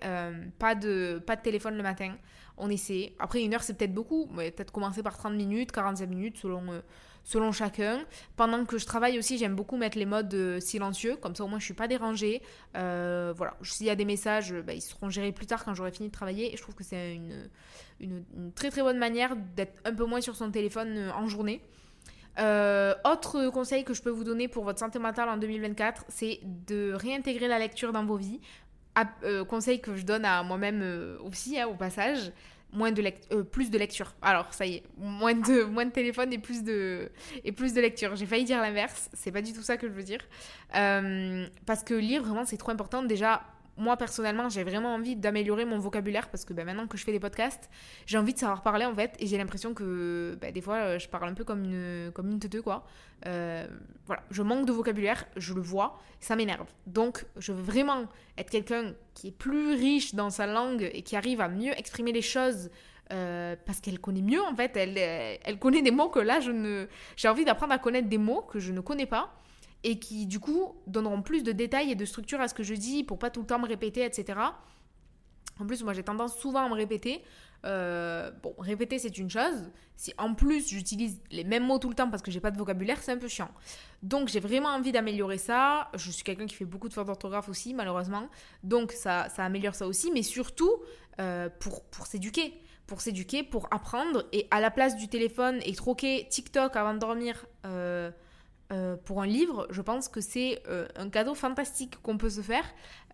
[0.59, 2.15] pas, de, pas de téléphone le matin
[2.57, 3.13] on essaie.
[3.19, 6.73] Après, une heure, c'est peut-être beaucoup, mais peut-être commencer par 30 minutes, 45 minutes, selon,
[6.73, 6.81] euh,
[7.25, 8.05] selon chacun.
[8.37, 11.49] Pendant que je travaille aussi, j'aime beaucoup mettre les modes euh, silencieux, comme ça au
[11.49, 12.43] moins je suis pas dérangée.
[12.77, 15.93] Euh, voilà, s'il y a des messages, bah, ils seront gérés plus tard quand j'aurai
[15.93, 16.55] fini de travailler.
[16.57, 17.49] Je trouve que c'est une,
[18.01, 21.63] une, très très bonne manière d'être un peu moins sur son téléphone en journée.
[22.39, 26.93] Autre conseil que je peux vous donner pour votre santé mentale en 2024, c'est de
[26.93, 28.41] réintégrer la lecture dans vos vies.
[29.25, 32.31] Euh, conseil que je donne à moi-même euh, aussi, hein, au passage,
[32.73, 34.15] moins de euh, plus de lecture.
[34.21, 37.11] Alors, ça y est, moins de, moins de téléphone et plus de,
[37.45, 38.17] et plus de lecture.
[38.17, 40.21] J'ai failli dire l'inverse, c'est pas du tout ça que je veux dire.
[40.71, 43.03] parce que lire, vraiment, c'est trop important.
[43.03, 43.43] Déjà,
[43.83, 47.13] moi personnellement, j'ai vraiment envie d'améliorer mon vocabulaire parce que ben, maintenant que je fais
[47.13, 47.69] des podcasts,
[48.07, 50.99] j'ai envie de savoir parler en fait et j'ai l'impression que ben, des fois euh,
[50.99, 52.87] je parle un peu comme une, comme une quoi.
[53.27, 53.67] Euh,
[54.07, 56.69] voilà, je manque de vocabulaire, je le vois, ça m'énerve.
[56.87, 58.07] Donc je veux vraiment
[58.39, 62.13] être quelqu'un qui est plus riche dans sa langue et qui arrive à mieux exprimer
[62.13, 62.71] les choses.
[63.13, 66.51] Euh, parce qu'elle connaît mieux en fait, elle, elle connaît des mots que là je
[66.51, 66.87] ne...
[67.17, 69.42] J'ai envie d'apprendre à connaître des mots que je ne connais pas
[69.85, 72.75] et qui du coup donneront plus de détails et de structure à ce que je
[72.75, 74.39] dis pour pas tout le temps me répéter, etc.
[75.61, 77.23] En plus, moi j'ai tendance souvent à me répéter.
[77.65, 79.71] Euh, bon, répéter c'est une chose.
[79.95, 82.59] Si en plus j'utilise les mêmes mots tout le temps parce que j'ai pas de
[82.59, 83.51] vocabulaire, c'est un peu chiant.
[84.03, 85.91] Donc j'ai vraiment envie d'améliorer ça.
[85.95, 88.29] Je suis quelqu'un qui fait beaucoup de fautes d'orthographe aussi, malheureusement.
[88.65, 90.73] Donc ça, ça améliore ça aussi, mais surtout
[91.21, 92.55] euh, pour, pour s'éduquer.
[92.87, 94.25] Pour s'éduquer, pour apprendre.
[94.33, 97.47] Et à la place du téléphone et troquer TikTok avant de dormir.
[97.65, 98.11] Euh,
[98.73, 102.41] euh, pour un livre, je pense que c'est euh, un cadeau fantastique qu'on peut se
[102.41, 102.65] faire.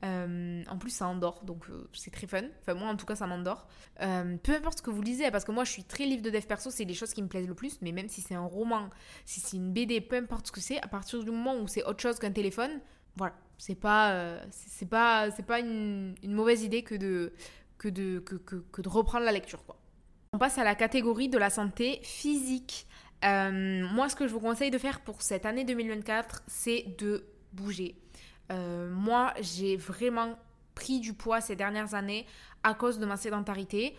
[0.04, 2.42] Euh, en plus, ça endort, donc c'est très fun.
[2.60, 3.66] Enfin, moi, en tout cas, ça m'endort.
[3.98, 6.42] peu importe ce que vous lisez, parce que moi, je suis très livre de dev
[6.42, 7.80] perso, c'est les choses qui me plaisent le plus.
[7.82, 8.88] Mais même si c'est un roman,
[9.24, 11.82] si c'est une BD, peu importe ce que c'est, à partir du moment où c'est
[11.84, 12.80] autre chose qu'un téléphone,
[13.16, 17.32] voilà, c'est pas, c'est pas, c'est pas une, mauvaise idée que de,
[17.78, 19.64] que de, que, que de reprendre la lecture.
[20.32, 22.86] On passe à la catégorie de la santé physique.
[23.24, 27.24] Euh, moi, ce que je vous conseille de faire pour cette année 2024, c'est de
[27.52, 27.96] bouger.
[28.52, 30.38] Euh, moi, j'ai vraiment
[30.74, 32.26] pris du poids ces dernières années
[32.62, 33.96] à cause de ma sédentarité.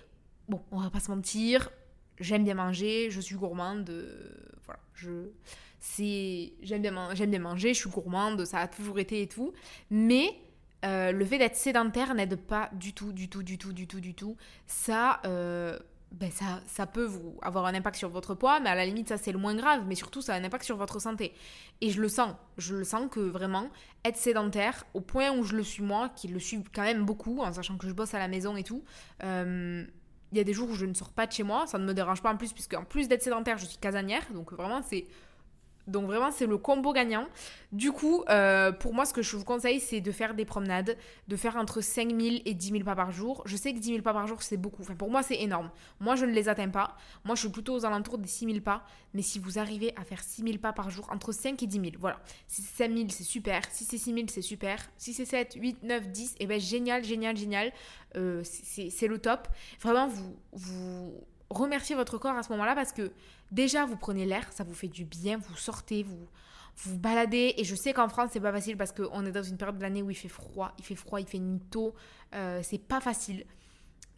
[0.47, 1.69] Bon, on va pas se mentir,
[2.19, 4.31] j'aime bien manger, je suis gourmande, euh,
[4.65, 5.29] voilà, je
[6.61, 9.53] j'aime bien, bien manger, je suis gourmande, ça a toujours été et tout,
[9.89, 10.35] mais
[10.83, 14.13] le fait d'être sédentaire n'aide pas du tout, du tout, du tout, du tout, du
[14.13, 14.35] tout.
[14.67, 15.21] Ça,
[16.11, 19.09] ben ça, ça peut vous avoir un impact sur votre poids, mais à la limite,
[19.09, 21.33] ça c'est le moins grave, mais surtout ça a un impact sur votre santé.
[21.81, 23.69] Et je le sens, je le sens que vraiment,
[24.03, 27.39] être sédentaire, au point où je le suis moi, qui le suis quand même beaucoup,
[27.41, 28.83] en sachant que je bosse à la maison et tout,
[29.23, 29.85] euh,
[30.31, 31.85] il y a des jours où je ne sors pas de chez moi, ça ne
[31.85, 34.81] me dérange pas en plus, puisque en plus d'être sédentaire, je suis casanière, donc vraiment
[34.81, 35.05] c'est
[35.89, 37.27] Donc vraiment, c'est le combo gagnant.
[37.71, 40.97] Du coup, euh, pour moi, ce que je vous conseille, c'est de faire des promenades,
[41.27, 43.43] de faire entre 5000 et 10 000 pas par jour.
[43.45, 44.81] Je sais que 10 000 pas par jour, c'est beaucoup.
[44.81, 45.69] Enfin, pour moi, c'est énorme.
[45.99, 46.95] Moi, je ne les atteins pas.
[47.25, 48.83] Moi, je suis plutôt aux alentours des 6 000 pas.
[49.13, 51.79] Mais si vous arrivez à faire 6 000 pas par jour, entre 5 et 10
[51.79, 52.19] 000, voilà.
[52.47, 53.61] Si c'est 5 000, c'est super.
[53.71, 54.79] Si c'est 6 000, c'est super.
[54.97, 57.71] Si c'est 7, 8, 9, 10, et ben génial, génial, génial.
[58.15, 59.47] Euh, c'est le top.
[59.81, 61.13] Vraiment, vous, vous
[61.49, 63.11] remerciez votre corps à ce moment-là parce que
[63.51, 66.27] déjà, vous prenez l'air, ça vous fait du bien, vous sortez, vous
[66.83, 67.55] vous baladez.
[67.57, 69.81] Et je sais qu'en France, c'est pas facile parce qu'on est dans une période de
[69.81, 71.93] l'année où il fait froid, il fait froid, il fait tôt.
[72.35, 73.45] Euh, c'est pas facile.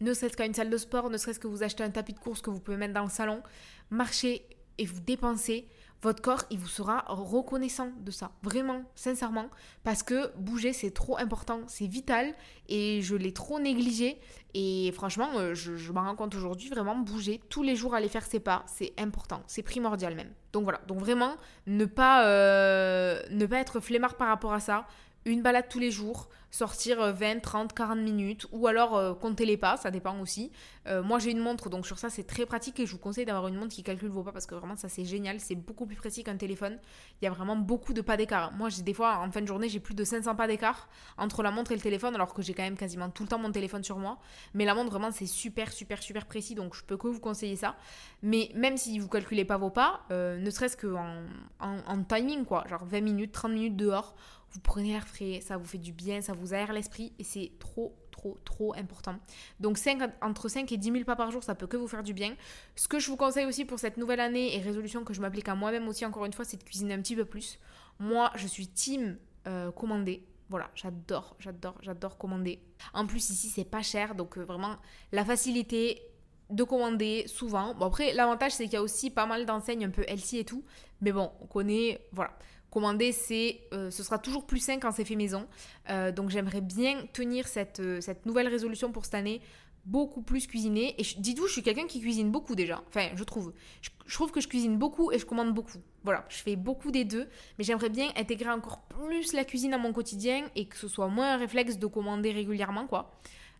[0.00, 2.18] Ne serait-ce qu'à une salle de sport, ne serait-ce que vous achetez un tapis de
[2.18, 3.42] course que vous pouvez mettre dans le salon,
[3.90, 4.44] marchez
[4.78, 5.68] et vous dépensez
[6.02, 8.32] votre corps, il vous sera reconnaissant de ça.
[8.42, 9.46] Vraiment, sincèrement.
[9.84, 12.34] Parce que bouger, c'est trop important, c'est vital.
[12.68, 14.18] Et je l'ai trop négligé.
[14.54, 18.08] Et franchement, euh, je, je m'en rends compte aujourd'hui, vraiment, bouger tous les jours, aller
[18.08, 19.42] faire ses pas, c'est important.
[19.46, 20.32] C'est primordial même.
[20.52, 20.80] Donc voilà.
[20.88, 21.36] Donc vraiment,
[21.66, 24.86] ne pas, euh, ne pas être flemmard par rapport à ça
[25.24, 29.56] une balade tous les jours, sortir 20, 30, 40 minutes, ou alors euh, compter les
[29.56, 30.52] pas, ça dépend aussi.
[30.86, 33.24] Euh, moi j'ai une montre, donc sur ça c'est très pratique et je vous conseille
[33.24, 35.86] d'avoir une montre qui calcule vos pas parce que vraiment ça c'est génial, c'est beaucoup
[35.86, 36.78] plus précis qu'un téléphone.
[37.20, 38.52] Il y a vraiment beaucoup de pas d'écart.
[38.52, 41.42] Moi j'ai des fois en fin de journée j'ai plus de 500 pas d'écart entre
[41.42, 43.52] la montre et le téléphone alors que j'ai quand même quasiment tout le temps mon
[43.52, 44.18] téléphone sur moi.
[44.52, 47.56] Mais la montre vraiment c'est super super super précis donc je peux que vous conseiller
[47.56, 47.76] ça.
[48.22, 50.94] Mais même si vous calculez pas vos pas, euh, ne serait-ce que
[51.60, 54.14] en timing quoi, genre 20 minutes, 30 minutes dehors
[54.52, 57.52] vous prenez l'air frais, ça vous fait du bien, ça vous aère l'esprit et c'est
[57.58, 59.16] trop, trop, trop important.
[59.60, 62.02] Donc 5, entre 5 et 10 000 pas par jour, ça peut que vous faire
[62.02, 62.34] du bien.
[62.76, 65.48] Ce que je vous conseille aussi pour cette nouvelle année et résolution que je m'applique
[65.48, 67.58] à moi-même aussi, encore une fois, c'est de cuisiner un petit peu plus.
[67.98, 70.26] Moi, je suis team euh, commander.
[70.50, 72.62] Voilà, j'adore, j'adore, j'adore commander.
[72.92, 74.76] En plus, ici, c'est pas cher, donc euh, vraiment,
[75.10, 76.02] la facilité
[76.50, 77.74] de commander souvent.
[77.74, 80.44] Bon, après, l'avantage, c'est qu'il y a aussi pas mal d'enseignes un peu healthy et
[80.44, 80.62] tout.
[81.00, 82.36] Mais bon, on connaît, voilà.
[82.72, 85.46] Commander, c'est, euh, ce sera toujours plus sain quand c'est fait maison.
[85.90, 89.42] Euh, donc j'aimerais bien tenir cette, euh, cette nouvelle résolution pour cette année,
[89.84, 90.94] beaucoup plus cuisiner.
[90.98, 92.82] Et dites-vous, je suis quelqu'un qui cuisine beaucoup déjà.
[92.88, 93.52] Enfin, je trouve.
[93.82, 95.82] Je, trouve que je cuisine beaucoup et je commande beaucoup.
[96.02, 97.28] Voilà, je fais beaucoup des deux.
[97.58, 101.08] Mais j'aimerais bien intégrer encore plus la cuisine à mon quotidien et que ce soit
[101.08, 103.12] moins un réflexe de commander régulièrement, quoi.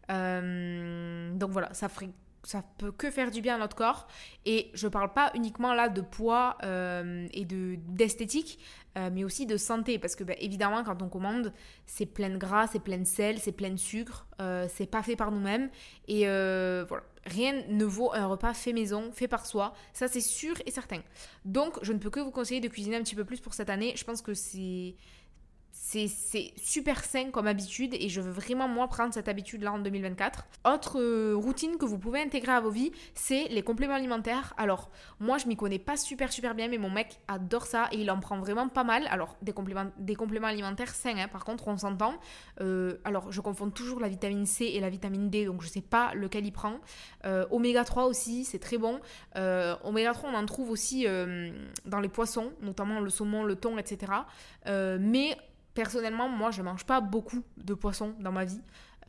[0.09, 2.11] donc voilà, ça ferait
[2.45, 4.09] ça peut que faire du bien à notre corps.
[4.47, 8.59] Et je parle pas uniquement là de poids et de d'esthétique,
[8.97, 9.99] euh, mais aussi de santé.
[9.99, 11.53] Parce que bah, évidemment, quand on commande,
[11.87, 15.03] c'est plein de gras, c'est plein de sel, c'est plein de sucre, euh, c'est pas
[15.03, 15.71] fait par nous-mêmes.
[16.09, 19.75] Et voilà, rien ne vaut un repas fait maison, fait par soi.
[19.93, 21.01] Ça, c'est sûr et certain.
[21.45, 23.71] Donc, je ne peux que vous conseiller de cuisiner un petit peu plus pour cette
[23.71, 23.95] année.
[23.97, 24.95] Je pense que c'est
[25.75, 29.79] c'est super sain comme habitude et je veux vraiment moi prendre cette habitude là en
[29.79, 30.47] 2024.
[30.67, 34.53] Autre euh, routine que vous pouvez intégrer à vos vies, c'est les compléments alimentaires.
[34.59, 37.97] Alors moi je m'y connais pas super super bien mais mon mec adore ça et
[37.97, 39.07] il en prend vraiment pas mal.
[39.09, 41.29] Alors des compléments, alimentaires sains hein.
[41.29, 42.15] par contre on s'entend.
[42.61, 45.81] Euh, alors je confonds toujours la vitamine C et la vitamine D donc je sais
[45.81, 46.81] pas lequel il prend.
[47.25, 49.01] Euh, oméga 3 aussi c'est très bon.
[49.85, 51.07] oméga 3 on en trouve aussi
[51.87, 54.13] dans les poissons notamment le saumon, le thon etc.
[54.67, 55.39] mais
[55.75, 58.61] personnellement, moi, je mange pas beaucoup de poissons dans ma vie.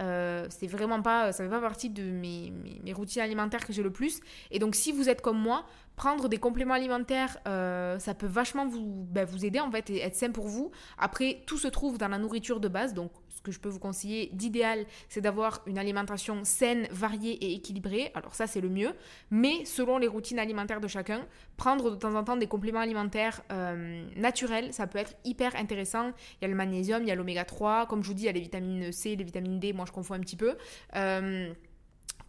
[0.02, 2.52] Euh, c'est vraiment pas, ça fait pas partie de mes,
[2.84, 4.22] mes, routines alimentaires que j'ai le plus.
[4.52, 8.68] Et donc, si vous êtes comme moi, prendre des compléments alimentaires, euh, ça peut vachement
[8.68, 10.72] vous, ben, vous aider en fait et être sain pour vous.
[10.98, 13.12] Après, tout se trouve dans la nourriture de base, donc
[13.44, 18.12] que je peux vous conseiller d'idéal, c'est d'avoir une alimentation saine, variée et équilibrée.
[18.16, 18.94] Alors ça, c'est le mieux.
[19.30, 21.28] Mais selon les routines alimentaires de chacun,
[21.58, 26.12] prendre de temps en temps des compléments alimentaires euh, naturels, ça peut être hyper intéressant.
[26.40, 28.28] Il y a le magnésium, il y a l'oméga 3, comme je vous dis, il
[28.28, 30.56] y a les vitamines C, les vitamines D, moi je confonds un petit peu.
[30.96, 31.54] Euh,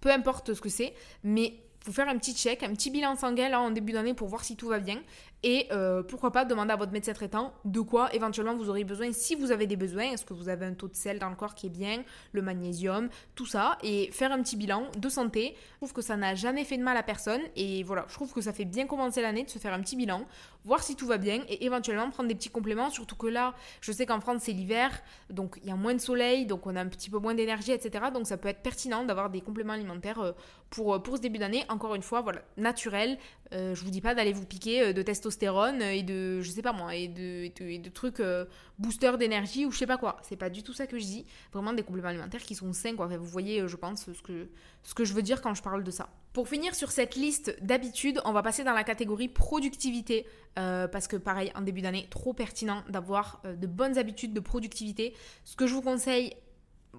[0.00, 3.57] peu importe ce que c'est, mais faut faire un petit check, un petit bilan sanguin
[3.59, 5.03] en début d'année pour voir si tout va bien.
[5.46, 9.12] Et euh, pourquoi pas demander à votre médecin traitant de quoi éventuellement vous aurez besoin
[9.12, 10.12] si vous avez des besoins.
[10.12, 12.02] Est-ce que vous avez un taux de sel dans le corps qui est bien,
[12.33, 13.76] le magnésium, tout ça.
[13.83, 15.54] Et faire un petit bilan de santé.
[15.72, 17.42] Je trouve que ça n'a jamais fait de mal à personne.
[17.57, 19.96] Et voilà, je trouve que ça fait bien commencer l'année de se faire un petit
[19.96, 20.24] bilan,
[20.64, 22.88] voir si tout va bien et éventuellement prendre des petits compléments.
[22.88, 23.52] Surtout que là,
[23.83, 24.90] je sais qu'en France c'est l'hiver,
[25.28, 27.72] donc il y a moins de soleil, donc on a un petit peu moins d'énergie,
[27.72, 28.07] etc.
[28.14, 30.33] Donc ça peut être pertinent d'avoir des compléments alimentaires euh,
[30.70, 31.66] pour, pour ce début d'année.
[31.68, 33.18] Encore une fois, voilà, naturel.
[33.55, 36.73] Euh, je vous dis pas d'aller vous piquer de testostérone et de, je sais pas
[36.73, 38.45] moi, et de, trucs euh,
[38.79, 40.17] booster d'énergie ou je sais pas quoi.
[40.23, 41.27] C'est pas du tout ça que je dis.
[41.53, 43.07] Vraiment des compléments alimentaires qui sont sains, quoi.
[43.07, 44.49] vous voyez, euh, je pense, ce que,
[44.83, 46.09] ce que je veux dire quand je parle de ça.
[46.33, 50.27] Pour finir sur cette liste d'habitudes, on va passer dans la catégorie productivité,
[50.59, 55.14] euh, parce que pareil, en début d'année, trop pertinent d'avoir de bonnes habitudes de productivité.
[55.45, 56.35] Ce que je vous conseille,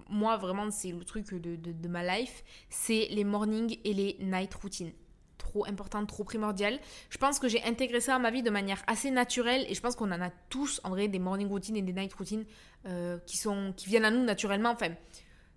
[0.10, 4.18] moi vraiment, c'est le truc de, de, de ma life, c'est les morning et les
[4.22, 4.94] night routines
[5.38, 6.80] trop importante, trop primordiale.
[7.10, 9.82] Je pense que j'ai intégré ça à ma vie de manière assez naturelle et je
[9.82, 12.45] pense qu'on en a tous en vrai des morning routines et des night routines
[12.88, 14.71] euh, qui, sont, qui viennent à nous naturellement.
[14.71, 14.89] Enfin,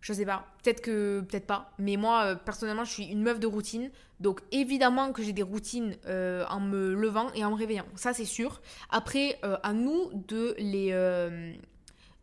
[0.01, 3.41] je sais pas, peut-être que peut-être pas, mais moi euh, personnellement je suis une meuf
[3.41, 7.57] de routine, donc évidemment que j'ai des routines euh, en me levant et en me
[7.57, 8.61] réveillant, ça c'est sûr.
[8.91, 10.93] Après, à nous de les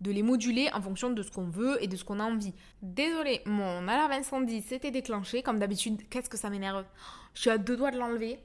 [0.01, 2.53] de les moduler en fonction de ce qu'on veut et de ce qu'on a envie.
[2.81, 6.85] Désolée, mon alarme incendie s'était déclenché, comme d'habitude, qu'est-ce que ça m'énerve?
[7.35, 8.39] Je suis à deux doigts de l'enlever,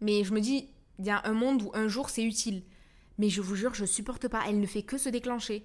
[0.00, 2.62] mais je me dis, il y a un monde où un jour c'est utile.
[3.18, 5.64] Mais je vous jure, je supporte pas, elle ne fait que se déclencher.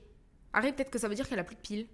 [0.54, 1.88] Arrête, peut-être que ça veut dire qu'elle a plus de piles.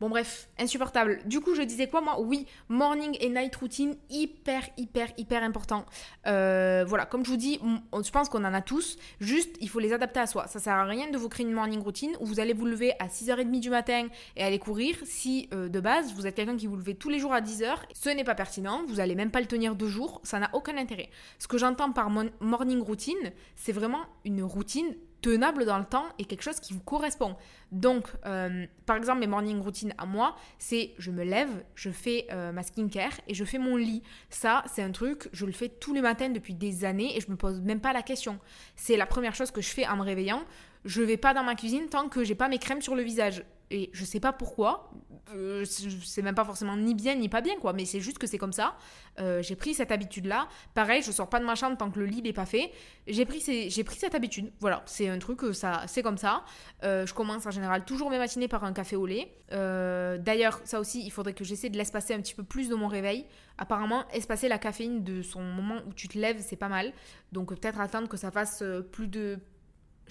[0.00, 1.20] Bon bref, insupportable.
[1.26, 2.20] Du coup, je disais quoi moi?
[2.20, 5.86] Oui, morning et night routine, hyper, hyper, hyper important.
[6.26, 7.60] Euh, voilà, comme je vous dis,
[7.92, 8.98] je pense qu'on en a tous.
[9.20, 10.48] Juste, il faut les adapter à soi.
[10.48, 12.94] Ça sert à rien de vous créer une morning routine où vous allez vous lever
[12.98, 14.96] à 6h30 du matin et aller courir.
[15.04, 17.72] Si euh, de base, vous êtes quelqu'un qui vous levez tous les jours à 10h,
[17.94, 18.82] ce n'est pas pertinent.
[18.88, 20.20] Vous allez même pas le tenir deux jours.
[20.24, 21.10] Ça n'a aucun intérêt.
[21.38, 26.26] Ce que j'entends par morning routine, c'est vraiment une routine tenable dans le temps et
[26.26, 27.36] quelque chose qui vous correspond.
[27.70, 32.26] Donc, euh, par exemple, mes morning routines à moi, c'est je me lève, je fais
[32.30, 34.02] euh, ma skincare et je fais mon lit.
[34.28, 37.30] Ça, c'est un truc, je le fais tous les matins depuis des années et je
[37.30, 38.38] me pose même pas la question.
[38.76, 40.42] C'est la première chose que je fais en me réveillant.
[40.84, 43.44] Je vais pas dans ma cuisine tant que j'ai pas mes crèmes sur le visage.
[43.72, 44.90] Et je sais pas pourquoi,
[45.34, 48.26] euh, c'est même pas forcément ni bien ni pas bien, quoi, mais c'est juste que
[48.26, 48.76] c'est comme ça.
[49.18, 50.46] Euh, j'ai pris cette habitude-là.
[50.74, 52.70] Pareil, je sors pas de ma chambre tant que le lit n'est pas fait.
[53.06, 54.52] J'ai pris, cette habitude.
[54.60, 56.44] Voilà, c'est un truc, euh, ça, c'est comme ça.
[56.82, 59.32] je commence en général toujours mes matinées par un café au lait.
[59.50, 62.88] D'ailleurs, ça aussi, il faudrait que j'essaie de l'espacer un petit peu plus de mon
[62.88, 63.24] réveil.
[63.56, 66.92] Apparemment, espacer la caféine de son moment où tu te lèves, c'est pas mal.
[67.32, 69.38] Donc peut-être attendre que ça fasse plus de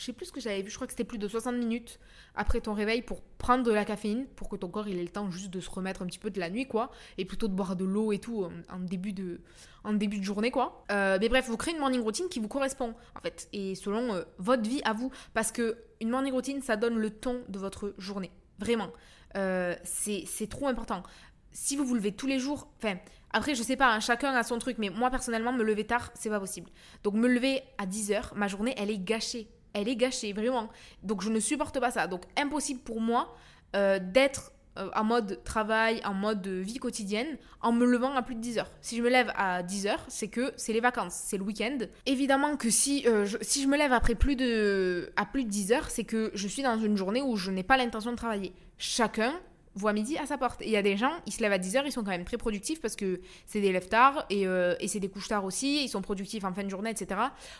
[0.01, 1.99] je sais plus ce que j'avais vu, je crois que c'était plus de 60 minutes
[2.33, 5.09] après ton réveil pour prendre de la caféine, pour que ton corps il ait le
[5.09, 7.53] temps juste de se remettre un petit peu de la nuit, quoi, et plutôt de
[7.53, 9.41] boire de l'eau et tout en, début, de,
[9.83, 10.83] en début de journée, quoi.
[10.91, 14.15] Euh, mais bref, vous créez une morning routine qui vous correspond, en fait, et selon
[14.15, 17.59] euh, votre vie à vous, parce que une morning routine, ça donne le ton de
[17.59, 18.89] votre journée, vraiment.
[19.37, 21.03] Euh, c'est trop important.
[21.51, 22.95] Si vous vous levez tous les jours, enfin,
[23.33, 26.09] après, je sais pas, hein, chacun a son truc, mais moi personnellement, me lever tard,
[26.15, 26.71] c'est pas possible.
[27.03, 30.69] Donc, me lever à 10h, ma journée, elle est gâchée elle est gâchée, vraiment.
[31.03, 32.07] Donc je ne supporte pas ça.
[32.07, 33.35] Donc impossible pour moi
[33.75, 38.35] euh, d'être euh, en mode travail, en mode vie quotidienne, en me levant à plus
[38.35, 38.71] de 10 heures.
[38.81, 41.77] Si je me lève à 10 heures, c'est que c'est les vacances, c'est le week-end.
[42.05, 45.49] Évidemment que si, euh, je, si je me lève après plus de, à plus de
[45.49, 48.15] 10 heures, c'est que je suis dans une journée où je n'ai pas l'intention de
[48.15, 48.53] travailler.
[48.77, 49.33] Chacun
[49.75, 50.61] voit midi à sa porte.
[50.61, 52.25] Et il y a des gens, ils se lèvent à 10h, ils sont quand même
[52.25, 55.45] très productifs parce que c'est des lèvres tard et, euh, et c'est des couches tard
[55.45, 57.19] aussi, ils sont productifs en fin de journée, etc.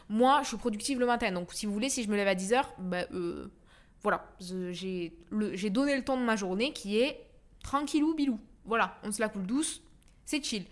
[0.10, 1.32] Moi, je suis productive le matin.
[1.32, 3.48] Donc, si vous voulez, si je me lève à 10h, bah, euh,
[4.04, 7.28] voilà, j'ai donné le temps de ma journée qui est
[7.64, 8.40] tranquillou bilou.
[8.66, 9.82] Voilà, on se la coule douce,
[10.26, 10.66] c'est chill.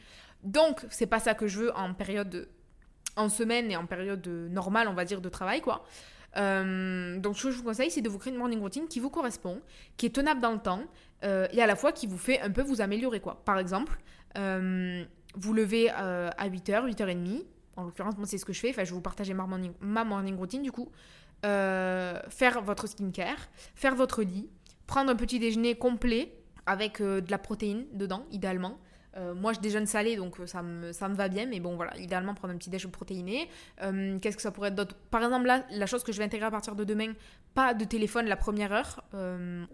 [0.43, 2.49] Donc, c'est pas ça que je veux en période,
[3.15, 5.83] en semaine et en période normale, on va dire, de travail, quoi.
[6.37, 8.99] Euh, donc, ce que je vous conseille, c'est de vous créer une morning routine qui
[8.99, 9.61] vous correspond,
[9.97, 10.83] qui est tenable dans le temps
[11.23, 13.19] euh, et à la fois qui vous fait un peu vous améliorer.
[13.19, 13.41] quoi.
[13.45, 13.99] Par exemple,
[14.37, 15.03] euh,
[15.35, 17.45] vous levez à 8h, 8h30.
[17.75, 18.69] En l'occurrence, moi, c'est ce que je fais.
[18.69, 20.91] Enfin, je vais vous partager ma morning, ma morning routine du coup.
[21.43, 24.49] faire votre skincare, faire votre lit,
[24.87, 26.33] prendre un petit déjeuner complet
[26.65, 28.79] avec de la protéine dedans, idéalement.
[29.17, 31.75] Euh, moi, je déjeune salé, donc euh, ça me, ça me va bien, mais bon,
[31.75, 33.49] voilà, idéalement prendre un petit déjeuner protéiné.
[33.81, 34.95] Euh, qu'est-ce que ça pourrait être d'autre?
[35.09, 37.13] Par exemple, là, la chose que je vais intégrer à partir de demain,
[37.53, 39.03] pas de téléphone la première heure,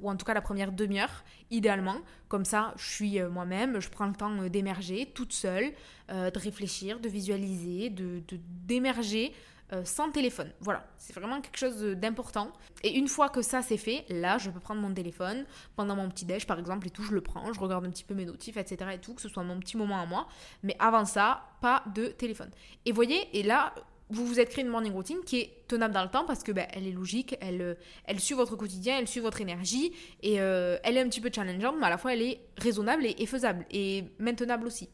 [0.02, 1.98] ou en tout cas la première demi-heure, idéalement.
[2.30, 5.74] Comme ça, je suis moi-même, je prends le temps d'émerger toute seule,
[6.10, 8.24] de réfléchir, de visualiser, de
[8.66, 9.34] d'émerger.
[9.74, 10.52] Euh, sans téléphone.
[10.60, 12.52] Voilà, c'est vraiment quelque chose d'important.
[12.84, 15.44] Et une fois que ça c'est fait, là, je peux prendre mon téléphone
[15.76, 18.04] pendant mon petit déj par exemple et tout, je le prends, je regarde un petit
[18.04, 18.92] peu mes notifs, etc.
[18.94, 20.28] et tout, que ce soit mon petit moment à moi.
[20.62, 22.52] Mais avant ça, pas de téléphone.
[22.86, 23.74] Et voyez, et là,
[24.10, 26.52] vous vous êtes créé une morning routine qui est tenable dans le temps parce que
[26.52, 27.74] ben, elle est logique, elle, euh,
[28.06, 29.92] elle suit votre quotidien, elle suit votre énergie
[30.22, 33.06] et euh, elle est un petit peu challengeante, mais à la fois elle est raisonnable
[33.06, 34.90] et, faisable et maintenable aussi.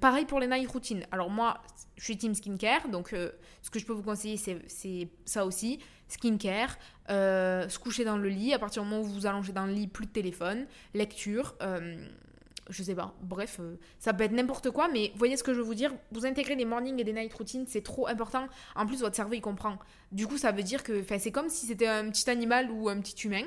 [0.00, 1.04] pareil pour les night routines.
[1.10, 1.60] Alors moi,
[2.02, 3.30] je suis team skincare, donc euh,
[3.62, 5.78] ce que je peux vous conseiller, c'est ça aussi.
[6.08, 6.76] Skincare,
[7.10, 9.66] euh, se coucher dans le lit, à partir du moment où vous vous allongez dans
[9.66, 12.04] le lit, plus de téléphone, lecture, euh,
[12.70, 13.60] je sais pas, bref,
[13.98, 16.56] ça peut être n'importe quoi, mais voyez ce que je veux vous dire, vous intégrez
[16.56, 18.46] des morning et des night routines, c'est trop important.
[18.76, 19.78] En plus, votre cerveau, il comprend.
[20.12, 23.00] Du coup, ça veut dire que c'est comme si c'était un petit animal ou un
[23.00, 23.44] petit humain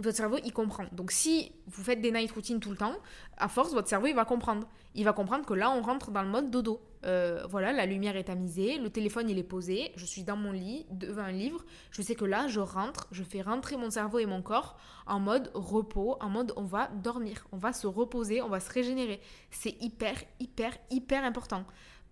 [0.00, 0.84] votre cerveau, il comprend.
[0.92, 2.94] Donc si vous faites des night routines tout le temps,
[3.36, 4.66] à force, votre cerveau, il va comprendre.
[4.94, 6.80] Il va comprendre que là, on rentre dans le mode dodo.
[7.06, 10.52] Euh, voilà, la lumière est tamisée, le téléphone, il est posé, je suis dans mon
[10.52, 11.64] lit, devant un livre.
[11.90, 15.20] Je sais que là, je rentre, je fais rentrer mon cerveau et mon corps en
[15.20, 19.20] mode repos, en mode on va dormir, on va se reposer, on va se régénérer.
[19.50, 21.64] C'est hyper, hyper, hyper important.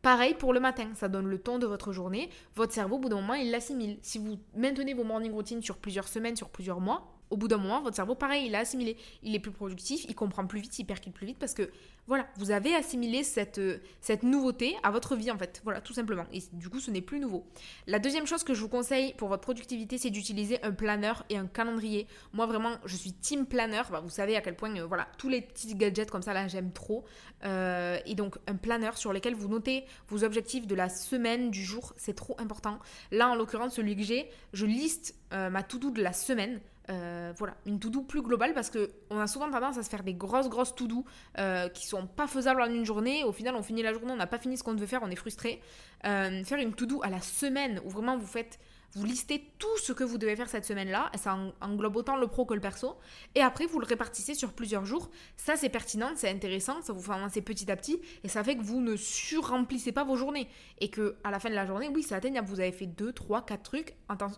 [0.02, 2.30] Pareil pour le matin, ça donne le ton de votre journée.
[2.54, 3.98] Votre cerveau, au bout d'un moment, il l'assimile.
[4.00, 7.58] Si vous maintenez vos morning routines sur plusieurs semaines, sur plusieurs mois, au bout d'un
[7.58, 8.96] moment, votre cerveau, pareil, il a assimilé.
[9.22, 11.70] Il est plus productif, il comprend plus vite, il percute plus vite parce que,
[12.06, 15.60] voilà, vous avez assimilé cette, euh, cette nouveauté à votre vie, en fait.
[15.64, 16.24] Voilà, tout simplement.
[16.32, 17.46] Et du coup, ce n'est plus nouveau.
[17.86, 21.36] La deuxième chose que je vous conseille pour votre productivité, c'est d'utiliser un planeur et
[21.36, 22.06] un calendrier.
[22.32, 23.90] Moi, vraiment, je suis team planeur.
[23.90, 26.48] Bah, vous savez à quel point, euh, voilà, tous les petits gadgets comme ça, là,
[26.48, 27.04] j'aime trop.
[27.44, 31.62] Euh, et donc, un planeur sur lequel vous notez vos objectifs de la semaine, du
[31.62, 32.78] jour, c'est trop important.
[33.10, 36.58] Là, en l'occurrence, celui que j'ai, je liste ma to-do de la semaine.
[36.90, 40.02] Euh, voilà, une to-do plus globale parce que on a souvent tendance à se faire
[40.02, 41.04] des grosses grosses to-do
[41.38, 43.24] euh, qui sont pas faisables en une journée.
[43.24, 45.10] Au final, on finit la journée, on n'a pas fini ce qu'on devait faire, on
[45.10, 45.60] est frustré.
[46.06, 48.58] Euh, faire une to-do à la semaine où vraiment vous faites
[48.92, 52.46] vous listez tout ce que vous devez faire cette semaine-là, ça englobe autant le pro
[52.46, 52.96] que le perso,
[53.34, 55.10] et après vous le répartissez sur plusieurs jours.
[55.36, 58.56] Ça c'est pertinent, c'est intéressant, ça vous fait avancer petit à petit, et ça fait
[58.56, 60.48] que vous ne surremplissez pas vos journées.
[60.78, 63.12] Et que à la fin de la journée, oui, c'est atteignable, vous avez fait 2,
[63.12, 63.94] 3, 4 trucs.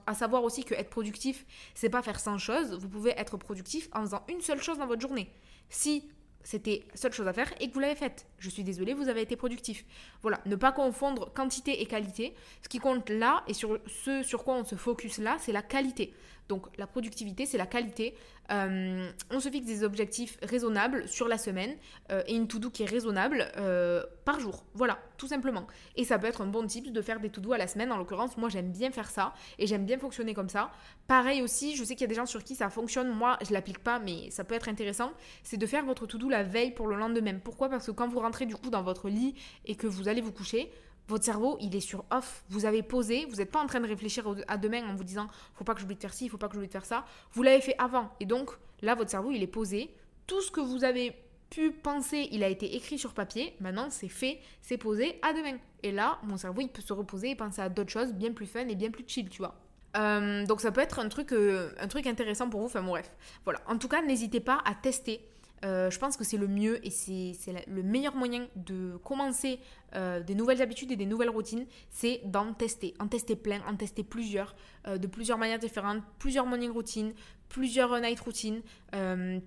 [0.07, 3.89] À savoir aussi que être productif, c'est pas faire 100 choses, vous pouvez être productif
[3.93, 5.33] en faisant une seule chose dans votre journée.
[5.69, 6.11] Si
[6.43, 8.27] c'était seule chose à faire et que vous l'avez faite.
[8.39, 9.85] Je suis désolée, vous avez été productif.
[10.23, 12.35] Voilà, ne pas confondre quantité et qualité.
[12.63, 15.63] Ce qui compte là et sur ce sur quoi on se focus là, c'est la
[15.63, 16.13] qualité.
[16.51, 18.13] Donc la productivité, c'est la qualité.
[18.51, 21.77] Euh, on se fixe des objectifs raisonnables sur la semaine
[22.11, 24.65] euh, et une to-do qui est raisonnable euh, par jour.
[24.75, 25.69] Voilà, tout simplement.
[25.95, 27.93] Et ça peut être un bon type de faire des to-do à la semaine.
[27.93, 30.73] En l'occurrence, moi j'aime bien faire ça et j'aime bien fonctionner comme ça.
[31.07, 33.11] Pareil aussi, je sais qu'il y a des gens sur qui ça fonctionne.
[33.11, 35.13] Moi, je l'applique pas, mais ça peut être intéressant.
[35.45, 37.39] C'est de faire votre to-do la veille pour le lendemain.
[37.45, 37.69] Pourquoi?
[37.69, 39.37] Parce que quand vous rentrez du coup dans votre lit
[39.67, 40.73] et que vous allez vous coucher,
[41.11, 42.45] votre cerveau, il est sur off.
[42.49, 45.29] Vous avez posé, vous n'êtes pas en train de réfléchir à demain en vous disant
[45.55, 47.05] faut pas que j'oublie de faire ci, il faut pas que j'oublie de faire ça.
[47.33, 48.11] Vous l'avez fait avant.
[48.21, 48.51] Et donc,
[48.81, 49.95] là, votre cerveau, il est posé.
[50.27, 51.15] Tout ce que vous avez
[51.51, 53.55] pu penser, il a été écrit sur papier.
[53.61, 55.59] Maintenant, c'est fait, c'est posé à demain.
[55.83, 58.47] Et là, mon cerveau, il peut se reposer et penser à d'autres choses bien plus
[58.47, 59.57] fun et bien plus chill, tu vois.
[59.97, 62.67] Euh, donc ça peut être un truc, euh, un truc intéressant pour vous.
[62.67, 63.11] Enfin bref,
[63.45, 63.61] voilà.
[63.67, 65.21] En tout cas, n'hésitez pas à tester
[65.65, 67.35] euh, je pense que c'est le mieux et c'est
[67.67, 69.61] le meilleur moyen de commencer
[69.95, 73.77] euh, des nouvelles habitudes et des nouvelles routines, c'est d'en tester, en tester plein, en
[73.77, 74.55] tester plusieurs,
[74.87, 77.13] euh, de plusieurs manières différentes, plusieurs morning routines,
[77.49, 78.63] plusieurs night routines,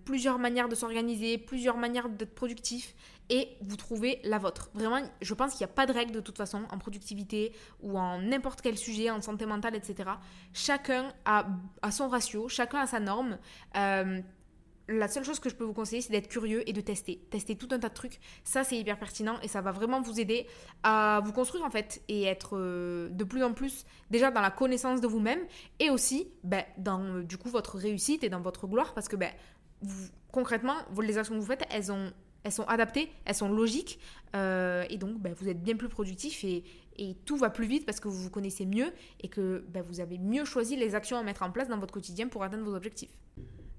[0.03, 2.95] plusieurs manières de s'organiser, plusieurs manières d'être productif
[3.29, 4.69] et vous trouvez la vôtre.
[4.73, 7.97] Vraiment, je pense qu'il n'y a pas de règle de toute façon en productivité ou
[7.97, 10.09] en n'importe quel sujet, en santé mentale, etc.
[10.51, 11.47] Chacun a,
[11.81, 13.37] a, son ratio, chacun a sa norme
[14.87, 17.17] la seule chose que je peux vous conseiller, c'est d'être curieux et de tester.
[17.29, 18.19] Tester tout un tas de trucs.
[18.43, 20.45] Ça, c'est hyper pertinent et ça va vraiment vous aider
[20.83, 24.51] à vous construire en fait et être euh, de plus en plus déjà dans la
[24.51, 25.39] connaissance de vous-même
[25.79, 29.15] et aussi ben, dans euh, du coup votre réussite et dans votre gloire parce que
[29.15, 29.31] ben,
[30.31, 33.99] concrètement, les actions que vous faites, elles sont adaptées, elles sont logiques
[34.35, 36.63] euh, et donc ben, vous êtes bien plus productif et,
[36.97, 40.17] et, tout va plus vite parce que vous vous connaissez mieux et que vous avez
[40.17, 43.17] mieux choisi les actions à mettre en place dans votre quotidien pour atteindre vos objectifs.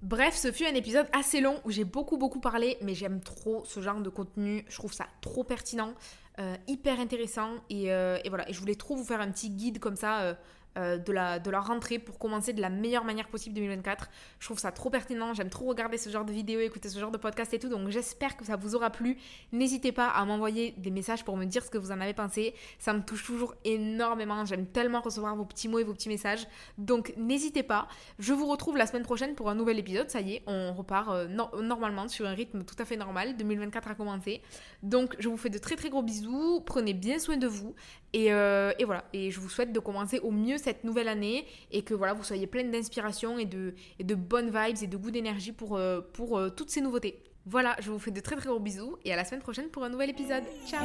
[0.04, 3.64] Bref, ce fut un épisode assez long où j'ai beaucoup beaucoup parlé, mais j'aime trop
[3.64, 4.62] ce genre de contenu.
[4.68, 5.94] Je trouve ça trop pertinent,
[6.40, 8.46] euh, hyper intéressant et, euh, et, voilà.
[8.50, 10.34] Et je voulais trop vous faire un petit guide comme ça euh,
[10.76, 14.08] euh, de, la, de la rentrée pour commencer de la meilleure manière possible 2024.
[14.38, 17.10] Je trouve ça trop pertinent, j'aime trop regarder ce genre de vidéos, écouter ce genre
[17.12, 19.16] de podcast et tout, donc j'espère que ça vous aura plu.
[19.52, 22.54] N'hésitez pas à m'envoyer des messages pour me dire ce que vous en avez pensé,
[22.78, 26.46] ça me touche toujours énormément, j'aime tellement recevoir vos petits mots et vos petits messages,
[26.76, 27.88] donc n'hésitez pas.
[28.18, 31.08] Je vous retrouve la semaine prochaine pour un nouvel épisode, ça y est, on repart
[31.10, 31.28] euh,
[31.62, 34.42] normalement sur un rythme tout à fait normal, 2024 a commencé.
[34.82, 37.74] Donc je vous fais de très très gros bisous, prenez bien soin de vous
[38.12, 41.46] et, euh, et voilà, et je vous souhaite de commencer au mieux cette nouvelle année
[41.70, 43.74] et que voilà, vous soyez pleine d'inspiration et de,
[44.14, 47.22] bonnes vibes et de goût d'énergie pour, euh, euh, toutes ces nouveautés.
[47.46, 49.84] Voilà, je vous fais de très très gros bisous et à la semaine prochaine pour
[49.84, 50.44] un nouvel épisode.
[50.66, 50.84] Ciao